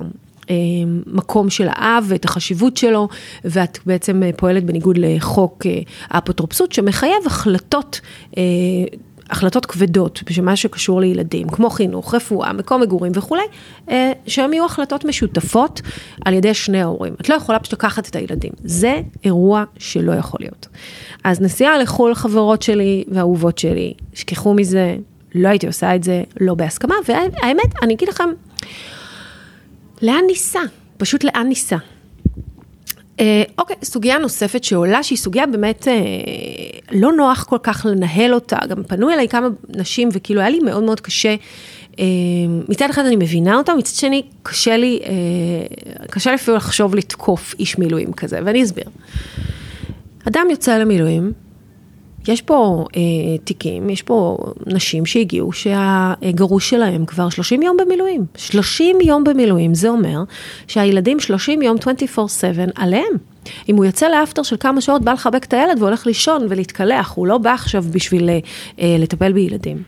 מקום 1.05 1.49
של 1.49 1.67
האב 1.69 2.05
ואת 2.07 2.25
החשיבות 2.25 2.77
שלו, 2.77 3.07
ואת 3.45 3.79
בעצם 3.85 4.21
פועלת 4.37 4.65
בניגוד 4.65 4.97
לחוק 4.97 5.65
אה, 5.65 5.79
האפוטרופסות, 6.09 6.71
שמחייב 6.71 7.25
החלטות 7.25 8.01
אה, 8.37 8.43
החלטות 9.29 9.65
כבדות 9.65 10.23
במה 10.37 10.55
שקשור 10.55 11.01
לילדים, 11.01 11.49
כמו 11.49 11.69
חינוך, 11.69 12.15
רפואה, 12.15 12.53
מקום 12.53 12.81
מגורים 12.81 13.11
וכולי, 13.15 13.43
אה, 13.89 14.11
שהן 14.27 14.53
יהיו 14.53 14.65
החלטות 14.65 15.05
משותפות 15.05 15.81
על 16.25 16.33
ידי 16.33 16.53
שני 16.53 16.81
ההורים. 16.81 17.13
את 17.21 17.29
לא 17.29 17.35
יכולה 17.35 17.59
פשוט 17.59 17.73
לקחת 17.73 18.09
את 18.09 18.15
הילדים. 18.15 18.51
זה 18.63 19.01
אירוע 19.23 19.63
שלא 19.77 20.11
יכול 20.11 20.37
להיות. 20.41 20.67
אז 21.23 21.41
נסיעה 21.41 21.77
לחו"ל 21.77 22.15
חברות 22.15 22.61
שלי 22.61 23.03
ואהובות 23.07 23.57
שלי, 23.57 23.93
שכחו 24.13 24.53
מזה, 24.53 24.95
לא 25.35 25.47
הייתי 25.47 25.67
עושה 25.67 25.95
את 25.95 26.03
זה, 26.03 26.23
לא 26.39 26.53
בהסכמה, 26.53 26.95
והאמת, 27.07 27.83
אני 27.83 27.93
אגיד 27.93 28.09
לכם, 28.09 28.29
לאן 30.01 30.23
ניסע? 30.27 30.59
פשוט 30.97 31.23
לאן 31.23 31.47
ניסע? 31.47 31.77
אה, 33.19 33.43
אוקיי, 33.57 33.75
סוגיה 33.83 34.17
נוספת 34.17 34.63
שעולה, 34.63 35.03
שהיא 35.03 35.17
סוגיה 35.17 35.47
באמת 35.47 35.87
אה, 35.87 35.93
לא 36.91 37.11
נוח 37.11 37.43
כל 37.43 37.57
כך 37.63 37.85
לנהל 37.89 38.33
אותה, 38.33 38.57
גם 38.69 38.83
פנו 38.83 39.09
אליי 39.09 39.27
כמה 39.27 39.47
נשים 39.69 40.09
וכאילו 40.13 40.41
היה 40.41 40.49
לי 40.49 40.59
מאוד 40.59 40.83
מאוד 40.83 40.99
קשה. 40.99 41.35
אה, 41.99 42.05
מצד 42.69 42.89
אחד 42.89 43.05
אני 43.05 43.15
מבינה 43.15 43.55
אותה, 43.55 43.73
מצד 43.73 43.95
שני 43.95 44.23
קשה 44.43 44.77
לי, 44.77 44.99
קשה 46.09 46.29
לי 46.29 46.35
אפילו 46.35 46.57
לחשוב 46.57 46.95
לתקוף 46.95 47.55
איש 47.59 47.77
מילואים 47.77 48.13
כזה, 48.13 48.39
ואני 48.45 48.63
אסביר. 48.63 48.85
אדם 50.27 50.47
יוצא 50.49 50.77
למילואים, 50.77 51.33
יש 52.27 52.41
פה 52.41 52.85
אה, 52.95 53.37
תיקים, 53.43 53.89
יש 53.89 54.01
פה 54.01 54.37
נשים 54.65 55.05
שהגיעו 55.05 55.51
שהגרוש 55.51 56.69
שלהם 56.69 57.05
כבר 57.05 57.29
30 57.29 57.61
יום 57.61 57.77
במילואים. 57.77 58.25
30 58.35 59.01
יום 59.01 59.23
במילואים, 59.23 59.73
זה 59.73 59.89
אומר 59.89 60.23
שהילדים 60.67 61.19
30 61.19 61.61
יום 61.61 61.77
24/7 62.17 62.21
עליהם. 62.75 63.13
אם 63.69 63.75
הוא 63.75 63.85
יוצא 63.85 64.07
לאפטר 64.07 64.43
של 64.43 64.55
כמה 64.59 64.81
שעות, 64.81 65.01
בא 65.01 65.13
לחבק 65.13 65.43
את 65.43 65.53
הילד 65.53 65.81
והולך 65.81 66.05
לישון 66.05 66.45
ולהתקלח, 66.49 67.13
הוא 67.15 67.27
לא 67.27 67.37
בא 67.37 67.53
עכשיו 67.53 67.83
בשביל 67.91 68.29
אה, 68.29 68.95
לטפל 68.99 69.31
בילדים. 69.31 69.83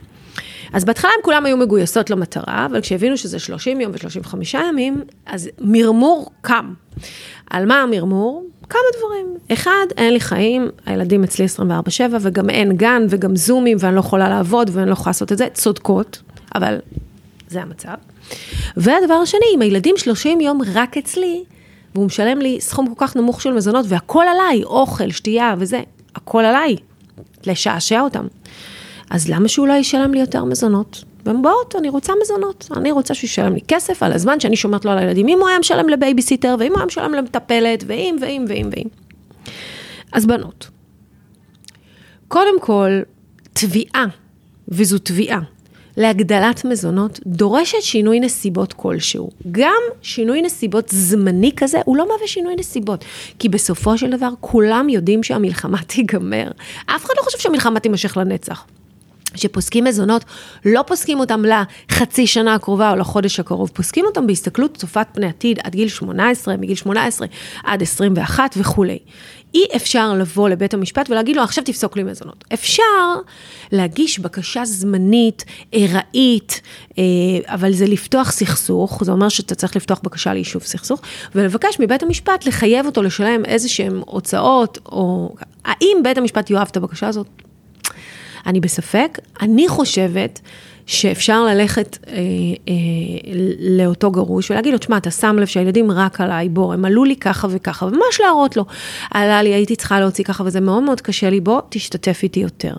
אז 0.73 0.85
בהתחלה 0.85 1.11
הם 1.17 1.23
כולם 1.23 1.45
היו 1.45 1.57
מגויסות 1.57 2.09
למטרה, 2.09 2.65
אבל 2.65 2.81
כשהבינו 2.81 3.17
שזה 3.17 3.39
30 3.39 3.81
יום 3.81 3.91
ו-35 3.91 4.35
ימים, 4.53 5.01
אז 5.25 5.49
מרמור 5.59 6.31
קם. 6.41 6.73
על 7.49 7.65
מה 7.65 7.81
המרמור? 7.81 8.45
כמה 8.71 8.81
דברים. 8.97 9.37
אחד, 9.53 9.85
אין 9.97 10.13
לי 10.13 10.19
חיים, 10.19 10.69
הילדים 10.85 11.23
אצלי 11.23 11.45
24-7, 11.45 11.59
וגם 12.21 12.49
אין 12.49 12.77
גן, 12.77 13.05
וגם 13.09 13.35
זומים, 13.35 13.77
ואני 13.79 13.95
לא 13.95 13.99
יכולה 13.99 14.29
לעבוד, 14.29 14.69
ואני 14.73 14.87
לא 14.87 14.93
יכולה 14.93 15.09
לעשות 15.09 15.31
את 15.31 15.37
זה, 15.37 15.47
צודקות, 15.53 16.21
אבל 16.55 16.77
זה 17.47 17.61
המצב. 17.61 17.93
והדבר 18.77 19.13
השני, 19.13 19.45
אם 19.55 19.61
הילדים 19.61 19.97
30 19.97 20.41
יום 20.41 20.61
רק 20.73 20.97
אצלי, 20.97 21.43
והוא 21.95 22.05
משלם 22.05 22.39
לי 22.39 22.61
סכום 22.61 22.87
כל 22.95 23.05
כך 23.07 23.15
נמוך 23.15 23.41
של 23.41 23.51
מזונות, 23.51 23.85
והכל 23.89 24.25
עליי, 24.31 24.63
אוכל, 24.63 25.11
שתייה 25.11 25.55
וזה, 25.57 25.81
הכל 26.15 26.45
עליי, 26.45 26.75
לשעשע 27.45 28.01
אותם. 28.01 28.27
אז 29.09 29.29
למה 29.29 29.47
שהוא 29.47 29.67
לא 29.67 29.73
ישלם 29.73 30.13
לי 30.13 30.19
יותר 30.19 30.45
מזונות? 30.45 31.03
והן 31.25 31.41
באות, 31.41 31.75
אני 31.75 31.89
רוצה 31.89 32.13
מזונות, 32.21 32.67
אני 32.77 32.91
רוצה 32.91 33.13
שהוא 33.13 33.27
ישלם 33.27 33.53
לי 33.53 33.61
כסף 33.67 34.03
על 34.03 34.13
הזמן 34.13 34.39
שאני 34.39 34.55
שומרת 34.55 34.85
לו 34.85 34.91
על 34.91 34.97
הילדים, 34.97 35.27
אם 35.27 35.39
הוא 35.39 35.47
היה 35.49 35.59
משלם 35.59 35.89
לבייביסיטר, 35.89 36.55
ואם 36.59 36.71
הוא 36.71 36.77
היה 36.77 36.85
משלם 36.85 37.13
למטפלת, 37.13 37.83
ואם, 37.87 38.15
ואם, 38.21 38.45
ואם, 38.47 38.69
ואם. 38.71 38.87
אז 40.11 40.25
בנות, 40.25 40.69
קודם 42.27 42.59
כל, 42.59 42.89
תביעה, 43.53 44.05
וזו 44.67 44.97
תביעה, 44.97 45.39
להגדלת 45.97 46.65
מזונות 46.65 47.19
דורשת 47.25 47.81
שינוי 47.81 48.19
נסיבות 48.19 48.73
כלשהו. 48.73 49.29
גם 49.51 49.81
שינוי 50.01 50.41
נסיבות 50.41 50.89
זמני 50.89 51.51
כזה, 51.55 51.81
הוא 51.85 51.97
לא 51.97 52.07
מהווה 52.07 52.27
שינוי 52.27 52.55
נסיבות. 52.55 53.05
כי 53.39 53.49
בסופו 53.49 53.97
של 53.97 54.09
דבר, 54.09 54.29
כולם 54.39 54.89
יודעים 54.89 55.23
שהמלחמה 55.23 55.77
תיגמר. 55.87 56.51
אף 56.85 57.05
אחד 57.05 57.13
לא 57.17 57.23
חושב 57.23 57.39
שהמלחמה 57.39 57.79
תימשך 57.79 58.17
לנצח. 58.17 58.65
שפוסקים 59.35 59.83
מזונות, 59.83 60.25
לא 60.65 60.83
פוסקים 60.87 61.19
אותם 61.19 61.43
לחצי 61.45 62.27
שנה 62.27 62.55
הקרובה 62.55 62.91
או 62.91 62.95
לחודש 62.95 63.39
הקרוב, 63.39 63.71
פוסקים 63.73 64.05
אותם 64.05 64.27
בהסתכלות 64.27 64.77
צופת 64.77 65.07
פני 65.13 65.27
עתיד 65.27 65.59
עד 65.63 65.75
גיל 65.75 65.87
18, 65.87 66.57
מגיל 66.57 66.75
18 66.75 67.27
עד 67.63 67.81
21 67.81 68.55
וכולי. 68.57 68.99
אי 69.53 69.65
אפשר 69.75 70.13
לבוא 70.13 70.49
לבית 70.49 70.73
המשפט 70.73 71.09
ולהגיד 71.09 71.35
לו, 71.35 71.43
עכשיו 71.43 71.63
תפסוק 71.63 71.97
לי 71.97 72.03
מזונות. 72.03 72.43
אפשר 72.53 72.83
להגיש 73.71 74.19
בקשה 74.19 74.65
זמנית, 74.65 75.45
ארעית, 75.73 76.61
אה, 76.97 77.03
אבל 77.45 77.73
זה 77.73 77.85
לפתוח 77.85 78.31
סכסוך, 78.31 79.03
זה 79.03 79.11
אומר 79.11 79.29
שאתה 79.29 79.55
צריך 79.55 79.75
לפתוח 79.75 79.99
בקשה 80.03 80.33
ליישוב 80.33 80.63
סכסוך, 80.63 81.01
ולבקש 81.35 81.79
מבית 81.79 82.03
המשפט 82.03 82.45
לחייב 82.45 82.85
אותו 82.85 83.01
לשלם 83.01 83.45
איזה 83.45 83.69
שהם 83.69 84.01
הוצאות, 84.05 84.79
או 84.85 85.35
האם 85.65 85.97
בית 86.03 86.17
המשפט 86.17 86.49
יאהב 86.49 86.67
את 86.71 86.77
הבקשה 86.77 87.07
הזאת? 87.07 87.27
אני 88.45 88.59
בספק. 88.59 89.19
אני 89.41 89.67
חושבת 89.67 90.39
שאפשר 90.85 91.43
ללכת 91.45 91.97
אה, 92.07 92.13
אה, 92.67 92.73
לאותו 93.59 94.11
גרוש 94.11 94.51
ולהגיד 94.51 94.73
לו, 94.73 94.77
תשמע, 94.77 94.97
אתה 94.97 95.11
שם 95.11 95.35
לב 95.39 95.45
שהילדים 95.45 95.91
רק 95.91 96.21
עליי, 96.21 96.49
בוא, 96.49 96.73
הם 96.73 96.85
עלו 96.85 97.03
לי 97.03 97.15
ככה 97.15 97.47
וככה, 97.51 97.85
וממש 97.85 98.21
להראות 98.23 98.57
לו, 98.57 98.65
עלה 99.11 99.43
לי, 99.43 99.49
הייתי 99.53 99.75
צריכה 99.75 99.99
להוציא 99.99 100.23
ככה, 100.23 100.43
וזה 100.43 100.59
מאוד 100.59 100.83
מאוד 100.83 101.01
קשה 101.01 101.29
לי, 101.29 101.39
בוא, 101.39 101.61
תשתתף 101.69 102.19
איתי 102.23 102.39
יותר. 102.39 102.73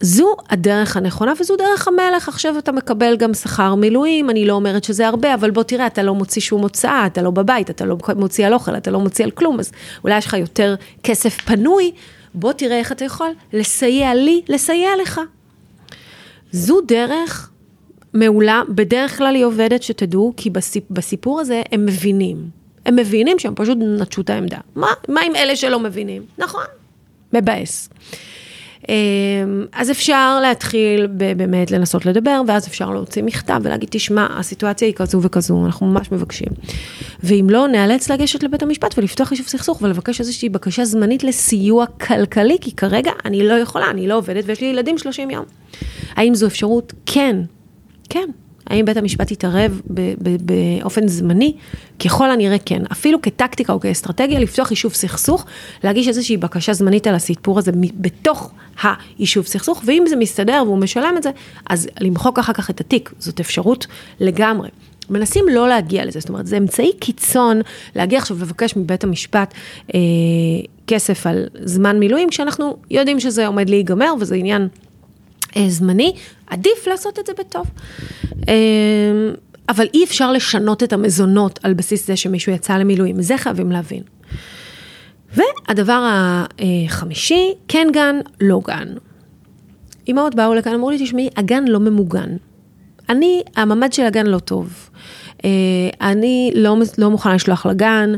זו 0.00 0.34
הדרך 0.50 0.96
הנכונה 0.96 1.32
וזו 1.40 1.56
דרך 1.56 1.88
המלך, 1.88 2.28
עכשיו 2.28 2.58
אתה 2.58 2.72
מקבל 2.72 3.16
גם 3.16 3.34
שכר 3.34 3.74
מילואים, 3.74 4.30
אני 4.30 4.46
לא 4.46 4.52
אומרת 4.52 4.84
שזה 4.84 5.08
הרבה, 5.08 5.34
אבל 5.34 5.50
בוא 5.50 5.62
תראה, 5.62 5.86
אתה 5.86 6.02
לא 6.02 6.14
מוציא 6.14 6.42
שום 6.42 6.62
הוצאה, 6.62 7.06
אתה 7.06 7.22
לא 7.22 7.30
בבית, 7.30 7.70
אתה 7.70 7.84
לא 7.84 7.96
מוציא 8.16 8.46
על 8.46 8.54
אוכל, 8.54 8.76
אתה 8.76 8.90
לא 8.90 9.00
מוציא 9.00 9.24
על 9.24 9.30
כלום, 9.30 9.60
אז 9.60 9.72
אולי 10.04 10.18
יש 10.18 10.26
לך 10.26 10.32
יותר 10.32 10.74
כסף 11.02 11.40
פנוי, 11.40 11.92
בוא 12.36 12.52
תראה 12.52 12.78
איך 12.78 12.92
אתה 12.92 13.04
יכול 13.04 13.30
לסייע 13.52 14.14
לי, 14.14 14.42
לסייע 14.48 14.90
לך. 15.02 15.20
זו 16.52 16.80
דרך 16.80 17.50
מעולה, 18.14 18.62
בדרך 18.68 19.18
כלל 19.18 19.34
היא 19.34 19.44
עובדת, 19.44 19.82
שתדעו, 19.82 20.32
כי 20.36 20.50
בסיפ, 20.50 20.84
בסיפור 20.90 21.40
הזה 21.40 21.62
הם 21.72 21.86
מבינים. 21.86 22.50
הם 22.86 22.96
מבינים 22.96 23.38
שהם 23.38 23.54
פשוט 23.56 23.78
נטשו 23.80 24.20
את 24.20 24.30
העמדה. 24.30 24.58
מה, 24.74 24.86
מה 25.08 25.20
עם 25.20 25.36
אלה 25.36 25.56
שלא 25.56 25.80
מבינים? 25.80 26.22
נכון, 26.38 26.64
מבאס. 27.32 27.88
אמ, 28.88 28.94
אז 29.72 29.90
אפשר 29.90 30.40
להתחיל 30.42 31.06
באמת 31.36 31.70
לנסות 31.70 32.06
לדבר, 32.06 32.42
ואז 32.46 32.68
אפשר 32.68 32.90
להוציא 32.90 33.22
מכתב 33.22 33.60
ולהגיד, 33.62 33.88
תשמע, 33.92 34.26
הסיטואציה 34.30 34.88
היא 34.88 34.94
כזו 34.94 35.22
וכזו, 35.22 35.66
אנחנו 35.66 35.86
ממש 35.86 36.12
מבקשים. 36.12 36.48
ואם 37.22 37.46
לא, 37.50 37.68
נאלץ 37.68 38.10
לגשת 38.10 38.42
לבית 38.42 38.62
המשפט 38.62 38.98
ולפתוח 38.98 39.32
יישוב 39.32 39.46
סכסוך 39.46 39.82
ולבקש 39.82 40.20
איזושהי 40.20 40.48
בקשה 40.48 40.84
זמנית 40.84 41.24
לסיוע 41.24 41.86
כלכלי, 41.86 42.56
כי 42.60 42.76
כרגע 42.76 43.10
אני 43.24 43.48
לא 43.48 43.54
יכולה, 43.54 43.90
אני 43.90 44.08
לא 44.08 44.16
עובדת 44.16 44.44
ויש 44.46 44.60
לי 44.60 44.66
ילדים 44.66 44.98
30 44.98 45.30
יום. 45.30 45.44
האם 46.14 46.34
זו 46.34 46.46
אפשרות? 46.46 46.92
כן, 47.06 47.36
כן. 48.08 48.28
האם 48.66 48.84
בית 48.84 48.96
המשפט 48.96 49.30
יתערב 49.30 49.80
באופן 50.40 51.08
זמני? 51.08 51.54
ככל 52.04 52.30
הנראה 52.30 52.58
כן. 52.64 52.82
אפילו 52.92 53.22
כטקטיקה 53.22 53.72
או 53.72 53.80
כאסטרטגיה, 53.80 54.38
לפתוח 54.38 54.70
יישוב 54.70 54.92
סכסוך, 54.92 55.46
להגיש 55.84 56.08
איזושהי 56.08 56.36
בקשה 56.36 56.72
זמנית 56.72 57.06
על 57.06 57.14
הסיפור 57.14 57.58
הזה 57.58 57.72
בתוך 57.94 58.50
היישוב 58.82 59.46
סכסוך, 59.46 59.82
ואם 59.86 60.04
זה 60.08 60.16
מסתדר 60.16 60.62
והוא 60.66 60.78
משלם 60.78 61.14
את 61.16 61.22
זה, 61.22 61.30
אז 61.70 61.88
למחוק 62.00 62.38
אחר 62.38 62.52
כך 62.52 62.70
את 62.70 62.80
התיק, 62.80 63.12
זאת 63.18 63.40
אפשרות 63.40 63.86
לגמרי. 64.20 64.68
מנסים 65.10 65.44
לא 65.52 65.68
להגיע 65.68 66.04
לזה, 66.04 66.20
זאת 66.20 66.28
אומרת, 66.28 66.46
זה 66.46 66.56
אמצעי 66.56 66.92
קיצון 67.00 67.60
להגיע 67.96 68.18
עכשיו 68.18 68.36
ולבקש 68.36 68.76
מבית 68.76 69.04
המשפט 69.04 69.54
אה, 69.94 70.00
כסף 70.86 71.26
על 71.26 71.46
זמן 71.64 71.98
מילואים, 71.98 72.30
כשאנחנו 72.30 72.76
יודעים 72.90 73.20
שזה 73.20 73.46
עומד 73.46 73.70
להיגמר 73.70 74.12
וזה 74.20 74.34
עניין 74.34 74.68
זמני, 75.68 76.12
עדיף 76.46 76.86
לעשות 76.86 77.18
את 77.18 77.26
זה 77.26 77.32
בטוב. 77.38 77.66
אה, 78.48 78.54
אבל 79.68 79.86
אי 79.94 80.04
אפשר 80.04 80.32
לשנות 80.32 80.82
את 80.82 80.92
המזונות 80.92 81.60
על 81.62 81.74
בסיס 81.74 82.06
זה 82.06 82.16
שמישהו 82.16 82.52
יצא 82.52 82.76
למילואים, 82.76 83.22
זה 83.22 83.38
חייבים 83.38 83.72
להבין. 83.72 84.02
והדבר 85.34 86.10
החמישי, 86.58 87.54
כן 87.68 87.86
גן, 87.92 88.16
לא 88.40 88.60
גן. 88.66 88.88
אמהות 90.08 90.34
באו 90.34 90.54
לכאן, 90.54 90.74
אמרו 90.74 90.90
לי, 90.90 91.04
תשמעי, 91.04 91.28
הגן 91.36 91.64
לא 91.68 91.80
ממוגן. 91.80 92.36
אני, 93.08 93.42
הממ"ד 93.56 93.92
של 93.92 94.02
הגן 94.02 94.26
לא 94.26 94.38
טוב. 94.38 94.90
אה, 95.44 95.50
אני 96.00 96.52
לא, 96.54 96.76
לא 96.98 97.10
מוכנה 97.10 97.34
לשלוח 97.34 97.66
לגן, 97.66 98.12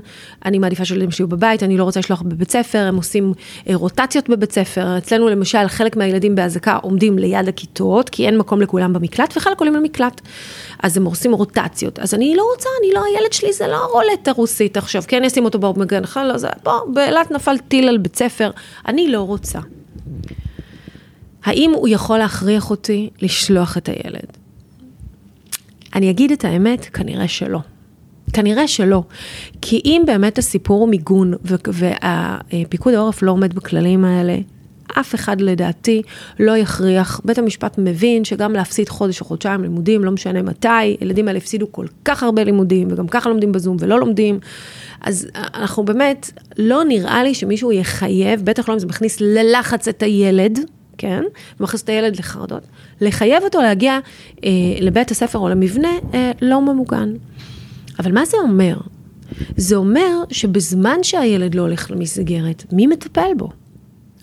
אני 0.45 0.59
מעדיפה 0.59 0.85
שילדים 0.85 1.11
שלי 1.11 1.27
בבית, 1.27 1.63
אני 1.63 1.77
לא 1.77 1.85
רוצה 1.85 2.01
לשלוח 2.01 2.23
בבית 2.23 2.51
ספר, 2.51 2.79
הם 2.79 2.97
עושים 2.97 3.33
אה, 3.69 3.75
רוטציות 3.75 4.29
בבית 4.29 4.53
ספר. 4.53 4.99
אצלנו 4.99 5.29
למשל, 5.29 5.69
חלק 5.69 5.97
מהילדים 5.97 6.35
באזעקה 6.35 6.77
עומדים 6.83 7.19
ליד 7.19 7.49
הכיתות, 7.49 8.09
כי 8.09 8.27
אין 8.27 8.39
מקום 8.39 8.61
לכולם 8.61 8.93
במקלט, 8.93 9.37
וחלק 9.37 9.61
עולים 9.61 9.75
למקלט. 9.75 10.21
אז 10.83 10.97
הם 10.97 11.05
עושים 11.05 11.33
רוטציות. 11.33 11.99
אז 11.99 12.15
אני 12.15 12.35
לא 12.37 12.43
רוצה, 12.55 12.69
אני 12.83 12.95
לא, 12.95 13.05
הילד 13.05 13.33
שלי 13.33 13.53
זה 13.53 13.67
לא 13.67 13.89
רולטה 13.93 14.33
רוסית 14.33 14.77
עכשיו, 14.77 15.03
כן, 15.09 15.25
אשים 15.25 15.45
אותו 15.45 15.59
במגן, 15.59 16.03
לא, 16.17 16.39
זה, 16.39 16.49
בוא, 16.63 16.73
באילת 16.95 17.31
נפל 17.31 17.59
טיל 17.59 17.89
על 17.89 17.99
בית 17.99 18.17
ספר, 18.17 18.51
אני 18.87 19.09
לא 19.09 19.21
רוצה. 19.21 19.59
האם 21.45 21.73
הוא 21.75 21.89
יכול 21.89 22.19
להכריח 22.19 22.71
אותי 22.71 23.11
לשלוח 23.23 23.77
את 23.77 23.89
הילד? 23.89 24.38
אני 25.95 26.11
אגיד 26.11 26.33
את 26.33 26.45
האמת, 26.45 26.85
כנראה 26.85 27.29
שלא. 27.29 27.59
כנראה 28.33 28.69
שלא. 28.69 29.03
כי 29.63 29.81
אם 29.85 30.03
באמת 30.07 30.39
הסיפור 30.39 30.81
הוא 30.81 30.89
מיגון 30.89 31.35
ופיקוד 31.45 32.95
העורף 32.95 33.23
לא 33.23 33.31
עומד 33.31 33.55
בכללים 33.55 34.05
האלה, 34.05 34.37
אף 35.01 35.15
אחד 35.15 35.41
לדעתי 35.41 36.03
לא 36.41 36.57
יכריח. 36.57 37.21
בית 37.25 37.39
המשפט 37.39 37.79
מבין 37.79 38.25
שגם 38.25 38.53
להפסיד 38.53 38.89
חודש 38.89 39.21
או 39.21 39.27
חודשיים 39.27 39.63
לימודים, 39.63 40.05
לא 40.05 40.11
משנה 40.11 40.43
מתי, 40.43 40.97
ילדים 41.01 41.29
האלה 41.29 41.39
הפסידו 41.39 41.73
כל 41.73 41.87
כך 42.05 42.23
הרבה 42.23 42.45
לימודים, 42.45 42.89
וגם 42.91 43.09
ככה 43.09 43.29
לומדים 43.29 43.53
בזום 43.53 43.77
ולא 43.81 44.01
לומדים. 44.01 44.39
אז 45.01 45.29
אנחנו 45.55 45.85
באמת, 45.85 46.31
לא 46.59 46.85
נראה 46.85 47.25
לי 47.25 47.35
שמישהו 47.35 47.73
יחייב, 47.73 48.45
בטח 48.45 48.69
לא 48.69 48.75
אם 48.75 48.79
זה 48.79 48.87
מכניס 48.87 49.21
ללחץ 49.21 49.89
את 49.89 50.03
הילד, 50.03 50.59
כן, 50.99 51.23
ומכניס 51.61 51.83
את 51.83 51.89
הילד 51.89 52.17
לחרדות, 52.17 52.63
לחייב 53.01 53.43
אותו 53.43 53.63
להגיע 53.63 53.99
אה, 54.45 54.51
לבית 54.81 55.11
הספר 55.11 55.39
או 55.39 55.49
למבנה 55.49 55.93
אה, 56.15 56.33
לא 56.43 56.61
ממוגן. 56.61 57.15
אבל 57.99 58.13
מה 58.13 58.25
זה 58.25 58.37
אומר? 58.37 58.77
זה 59.57 59.77
אומר 59.77 60.25
שבזמן 60.31 61.03
שהילד 61.03 61.55
לא 61.55 61.63
הולך 61.63 61.91
למסגרת, 61.91 62.65
מי 62.73 62.87
מטפל 62.87 63.31
בו? 63.37 63.49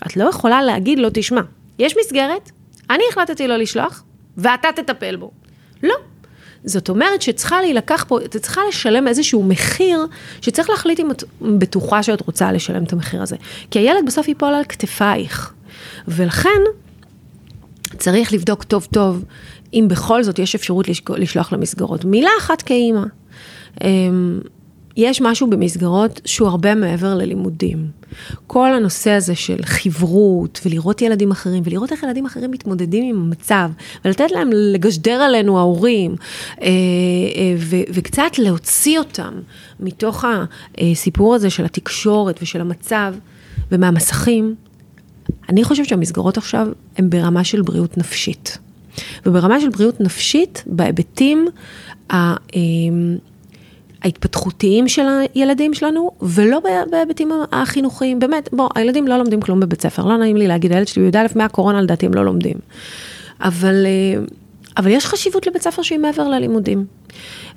את 0.06 0.16
לא 0.16 0.24
יכולה 0.24 0.62
להגיד 0.62 0.98
לו, 0.98 1.08
תשמע, 1.14 1.40
יש 1.78 1.94
מסגרת, 2.00 2.50
אני 2.90 3.02
החלטתי 3.10 3.48
לא 3.48 3.56
לשלוח, 3.56 4.04
ואתה 4.36 4.68
תטפל 4.76 5.16
בו. 5.16 5.30
לא. 5.82 5.94
זאת 6.64 6.88
אומרת 6.88 7.22
שצריכה 7.22 7.60
להילקח 7.60 8.04
פה, 8.08 8.18
את 8.24 8.36
צריכה 8.36 8.60
לשלם 8.68 9.08
איזשהו 9.08 9.42
מחיר, 9.42 10.06
שצריך 10.40 10.70
להחליט 10.70 11.00
אם 11.00 11.10
את 11.10 11.24
בטוחה 11.42 12.02
שאת 12.02 12.20
רוצה 12.20 12.52
לשלם 12.52 12.84
את 12.84 12.92
המחיר 12.92 13.22
הזה. 13.22 13.36
כי 13.70 13.78
הילד 13.78 14.06
בסוף 14.06 14.28
ייפול 14.28 14.54
על 14.54 14.64
כתפייך. 14.68 15.52
ולכן, 16.08 16.60
צריך 17.98 18.32
לבדוק 18.32 18.64
טוב 18.64 18.86
טוב 18.92 19.24
אם 19.74 19.86
בכל 19.90 20.22
זאת 20.22 20.38
יש 20.38 20.54
אפשרות 20.54 20.86
לשלוח 21.16 21.52
למסגרות. 21.52 22.04
מילה 22.04 22.30
אחת 22.40 22.62
כאימא. 22.62 23.04
אמ, 23.84 24.40
יש 24.96 25.20
משהו 25.20 25.50
במסגרות 25.50 26.20
שהוא 26.24 26.48
הרבה 26.48 26.74
מעבר 26.74 27.14
ללימודים. 27.14 27.86
כל 28.46 28.72
הנושא 28.72 29.10
הזה 29.10 29.34
של 29.34 29.56
חברות, 29.62 30.60
ולראות 30.64 31.02
ילדים 31.02 31.30
אחרים, 31.30 31.62
ולראות 31.66 31.92
איך 31.92 32.02
ילדים 32.02 32.26
אחרים 32.26 32.50
מתמודדים 32.50 33.04
עם 33.04 33.22
המצב, 33.22 33.70
ולתת 34.04 34.30
להם 34.30 34.50
לגשדר 34.52 35.12
עלינו 35.12 35.58
ההורים, 35.58 36.16
אה, 36.62 36.66
אה, 36.66 37.54
וקצת 37.92 38.38
להוציא 38.38 38.98
אותם 38.98 39.34
מתוך 39.80 40.24
הסיפור 40.78 41.34
הזה 41.34 41.50
של 41.50 41.64
התקשורת 41.64 42.38
ושל 42.42 42.60
המצב 42.60 43.14
ומהמסכים, 43.72 44.54
אני 45.48 45.64
חושבת 45.64 45.86
שהמסגרות 45.86 46.36
עכשיו 46.38 46.68
הן 46.96 47.10
ברמה 47.10 47.44
של 47.44 47.62
בריאות 47.62 47.98
נפשית. 47.98 48.58
וברמה 49.26 49.60
של 49.60 49.68
בריאות 49.68 50.00
נפשית, 50.00 50.64
בהיבטים 50.66 51.46
אמ, 52.12 53.16
ההתפתחותיים 54.02 54.88
של 54.88 55.02
הילדים 55.34 55.74
שלנו, 55.74 56.10
ולא 56.22 56.60
בהיבטים 56.90 57.30
החינוכיים. 57.52 58.18
באמת, 58.18 58.48
בוא, 58.52 58.68
הילדים 58.74 59.08
לא 59.08 59.18
לומדים 59.18 59.40
כלום 59.40 59.60
בבית 59.60 59.82
ספר, 59.82 60.04
לא 60.04 60.16
נעים 60.16 60.36
לי 60.36 60.46
להגיד, 60.46 60.72
הילד 60.72 60.88
שלי 60.88 61.10
בי"א 61.10 61.26
מהקורונה 61.34 61.82
לדעתי 61.82 62.06
הם 62.06 62.14
לא 62.14 62.24
לומדים. 62.24 62.56
אבל, 63.40 63.86
אה, 63.86 64.24
אבל 64.76 64.90
יש 64.90 65.06
חשיבות 65.06 65.46
לבית 65.46 65.62
ספר 65.62 65.82
שהיא 65.82 65.98
מעבר 65.98 66.28
ללימודים. 66.28 66.84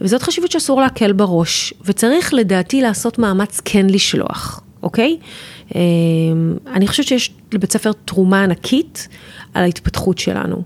וזאת 0.02 0.22
חשיבות 0.22 0.52
שאסור 0.52 0.82
להקל 0.82 1.12
בראש, 1.12 1.74
וצריך 1.86 2.34
לדעתי 2.34 2.82
לעשות 2.82 3.20
מאמץ 3.20 3.62
כן 3.66 3.86
לשלוח, 3.90 4.62
אוקיי? 4.84 5.18
אמ, 5.76 5.80
אני 6.74 6.88
חושבת 6.88 7.08
שיש 7.08 7.32
לבית 7.54 7.72
ספר 7.72 7.92
תרומה 8.06 8.44
ענקית 8.44 9.08
על 9.54 9.64
ההתפתחות 9.64 10.18
שלנו. 10.18 10.64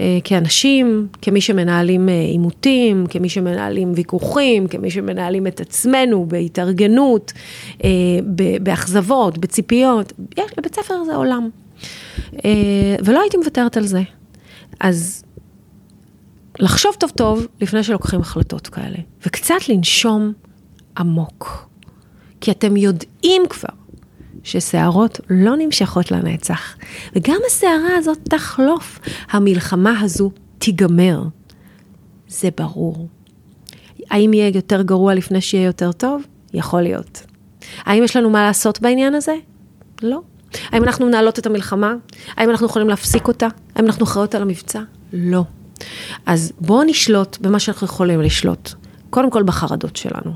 אה, 0.00 0.18
כאנשים, 0.24 1.08
כמי 1.22 1.40
שמנהלים 1.40 2.08
אה, 2.08 2.14
עימותים, 2.14 3.06
כמי 3.06 3.28
שמנהלים 3.28 3.92
ויכוחים, 3.96 4.68
כמי 4.68 4.90
שמנהלים 4.90 5.46
את 5.46 5.60
עצמנו 5.60 6.26
בהתארגנות, 6.28 7.32
אה, 7.84 7.90
באכזבות, 8.62 9.38
בציפיות. 9.38 10.12
יש, 10.38 10.50
בית 10.62 10.74
ספר 10.74 11.04
זה 11.04 11.14
עולם. 11.14 11.48
ולא 13.04 13.20
הייתי 13.20 13.36
מוותרת 13.36 13.76
על 13.76 13.86
זה. 13.86 14.02
אז 14.80 15.24
לחשוב 16.58 16.94
טוב 16.98 17.10
טוב 17.10 17.46
לפני 17.60 17.82
שלוקחים 17.82 18.20
החלטות 18.20 18.66
כאלה, 18.66 18.96
וקצת 19.26 19.68
לנשום 19.68 20.32
עמוק. 20.98 21.68
כי 22.40 22.50
אתם 22.50 22.76
יודעים 22.76 23.42
כבר 23.50 23.68
שסערות 24.44 25.20
לא 25.30 25.56
נמשכות 25.56 26.10
לנצח, 26.10 26.76
וגם 27.16 27.36
הסערה 27.46 27.96
הזאת 27.96 28.18
תחלוף, 28.30 29.00
המלחמה 29.30 30.00
הזו 30.00 30.30
תיגמר. 30.58 31.22
זה 32.28 32.48
ברור. 32.56 33.08
האם 34.10 34.32
יהיה 34.32 34.50
יותר 34.54 34.82
גרוע 34.82 35.14
לפני 35.14 35.40
שיהיה 35.40 35.66
יותר 35.66 35.92
טוב? 35.92 36.22
יכול 36.54 36.82
להיות. 36.82 37.22
האם 37.84 38.04
יש 38.04 38.16
לנו 38.16 38.30
מה 38.30 38.42
לעשות 38.46 38.80
בעניין 38.80 39.14
הזה? 39.14 39.34
לא. 40.02 40.20
האם 40.70 40.84
אנחנו 40.84 41.06
מנהלות 41.06 41.38
את 41.38 41.46
המלחמה? 41.46 41.94
האם 42.36 42.50
אנחנו 42.50 42.66
יכולים 42.66 42.88
להפסיק 42.88 43.28
אותה? 43.28 43.46
האם 43.74 43.86
אנחנו 43.86 44.04
אחראיות 44.04 44.34
על 44.34 44.42
המבצע? 44.42 44.80
לא. 45.12 45.44
אז 46.26 46.52
בואו 46.60 46.82
נשלוט 46.82 47.38
במה 47.40 47.58
שאנחנו 47.58 47.84
יכולים 47.84 48.20
לשלוט. 48.20 48.70
קודם 49.10 49.30
כל 49.30 49.42
בחרדות 49.42 49.96
שלנו, 49.96 50.32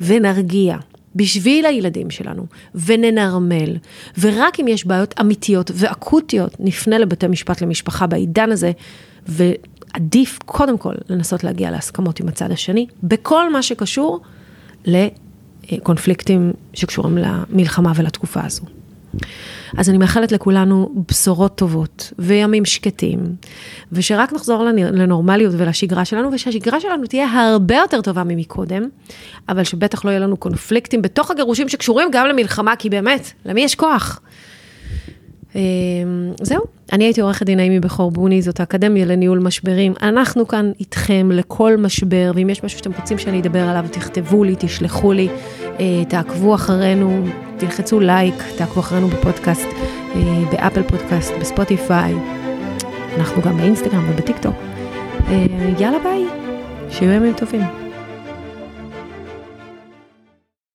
ונרגיע, 0.00 0.76
בשביל 1.14 1.66
הילדים 1.66 2.10
שלנו, 2.10 2.46
וננרמל, 2.74 3.76
ורק 4.18 4.60
אם 4.60 4.68
יש 4.68 4.86
בעיות 4.86 5.14
אמיתיות 5.20 5.70
ואקוטיות, 5.74 6.56
נפנה 6.60 6.98
לבתי 6.98 7.26
משפט 7.26 7.60
למשפחה 7.60 8.06
בעידן 8.06 8.52
הזה, 8.52 8.72
ועדיף 9.28 10.38
קודם 10.46 10.78
כל 10.78 10.94
לנסות 11.08 11.44
להגיע 11.44 11.70
להסכמות 11.70 12.20
עם 12.20 12.28
הצד 12.28 12.50
השני, 12.50 12.86
בכל 13.02 13.52
מה 13.52 13.62
שקשור 13.62 14.20
לקונפליקטים 14.84 16.52
שקשורים 16.74 17.18
למלחמה 17.18 17.92
ולתקופה 17.96 18.40
הזו. 18.44 18.62
אז 19.76 19.90
אני 19.90 19.98
מאחלת 19.98 20.32
לכולנו 20.32 21.04
בשורות 21.08 21.56
טובות 21.56 22.12
וימים 22.18 22.64
שקטים, 22.64 23.18
ושרק 23.92 24.32
נחזור 24.32 24.64
לנורמליות 24.74 25.54
ולשגרה 25.56 26.04
שלנו, 26.04 26.32
ושהשגרה 26.32 26.80
שלנו 26.80 27.06
תהיה 27.06 27.26
הרבה 27.32 27.76
יותר 27.76 28.00
טובה 28.00 28.24
ממקודם, 28.24 28.88
אבל 29.48 29.64
שבטח 29.64 30.04
לא 30.04 30.10
יהיה 30.10 30.20
לנו 30.20 30.36
קונפליקטים 30.36 31.02
בתוך 31.02 31.30
הגירושים 31.30 31.68
שקשורים 31.68 32.08
גם 32.12 32.26
למלחמה, 32.26 32.76
כי 32.76 32.90
באמת, 32.90 33.32
למי 33.44 33.60
יש 33.60 33.74
כוח? 33.74 34.20
אמ, 35.54 35.60
זהו, 36.42 36.62
אני 36.92 37.04
הייתי 37.04 37.20
עורכת 37.20 37.46
דין 37.46 37.56
נעימי 37.58 37.80
בכור 37.80 38.10
בוני, 38.10 38.42
זאת 38.42 38.60
האקדמיה 38.60 39.04
לניהול 39.06 39.38
משברים. 39.38 39.94
אנחנו 40.02 40.48
כאן 40.48 40.72
איתכם 40.80 41.28
לכל 41.32 41.76
משבר, 41.76 42.32
ואם 42.34 42.50
יש 42.50 42.64
משהו 42.64 42.78
שאתם 42.78 42.90
רוצים 43.00 43.18
שאני 43.18 43.40
אדבר 43.40 43.62
עליו, 43.68 43.84
תכתבו 43.90 44.44
לי, 44.44 44.54
תשלחו 44.58 45.12
לי, 45.12 45.28
אה, 45.80 46.04
תעקבו 46.08 46.54
אחרינו, 46.54 47.24
תלחצו 47.56 48.00
לייק, 48.00 48.34
תעקבו 48.56 48.80
אחרינו 48.80 49.08
בפודקאסט, 49.08 49.68
אה, 50.14 50.42
באפל 50.52 50.82
פודקאסט, 50.82 51.32
בספוטיפיי, 51.40 52.14
אנחנו 53.16 53.42
גם 53.42 53.56
באינסטגרם 53.56 54.10
ובטיקטוק. 54.10 54.54
אה, 55.28 55.46
יאללה 55.78 55.98
ביי, 56.02 56.24
שיהיו 56.90 57.12
ימים 57.12 57.32
טובים. 57.36 57.89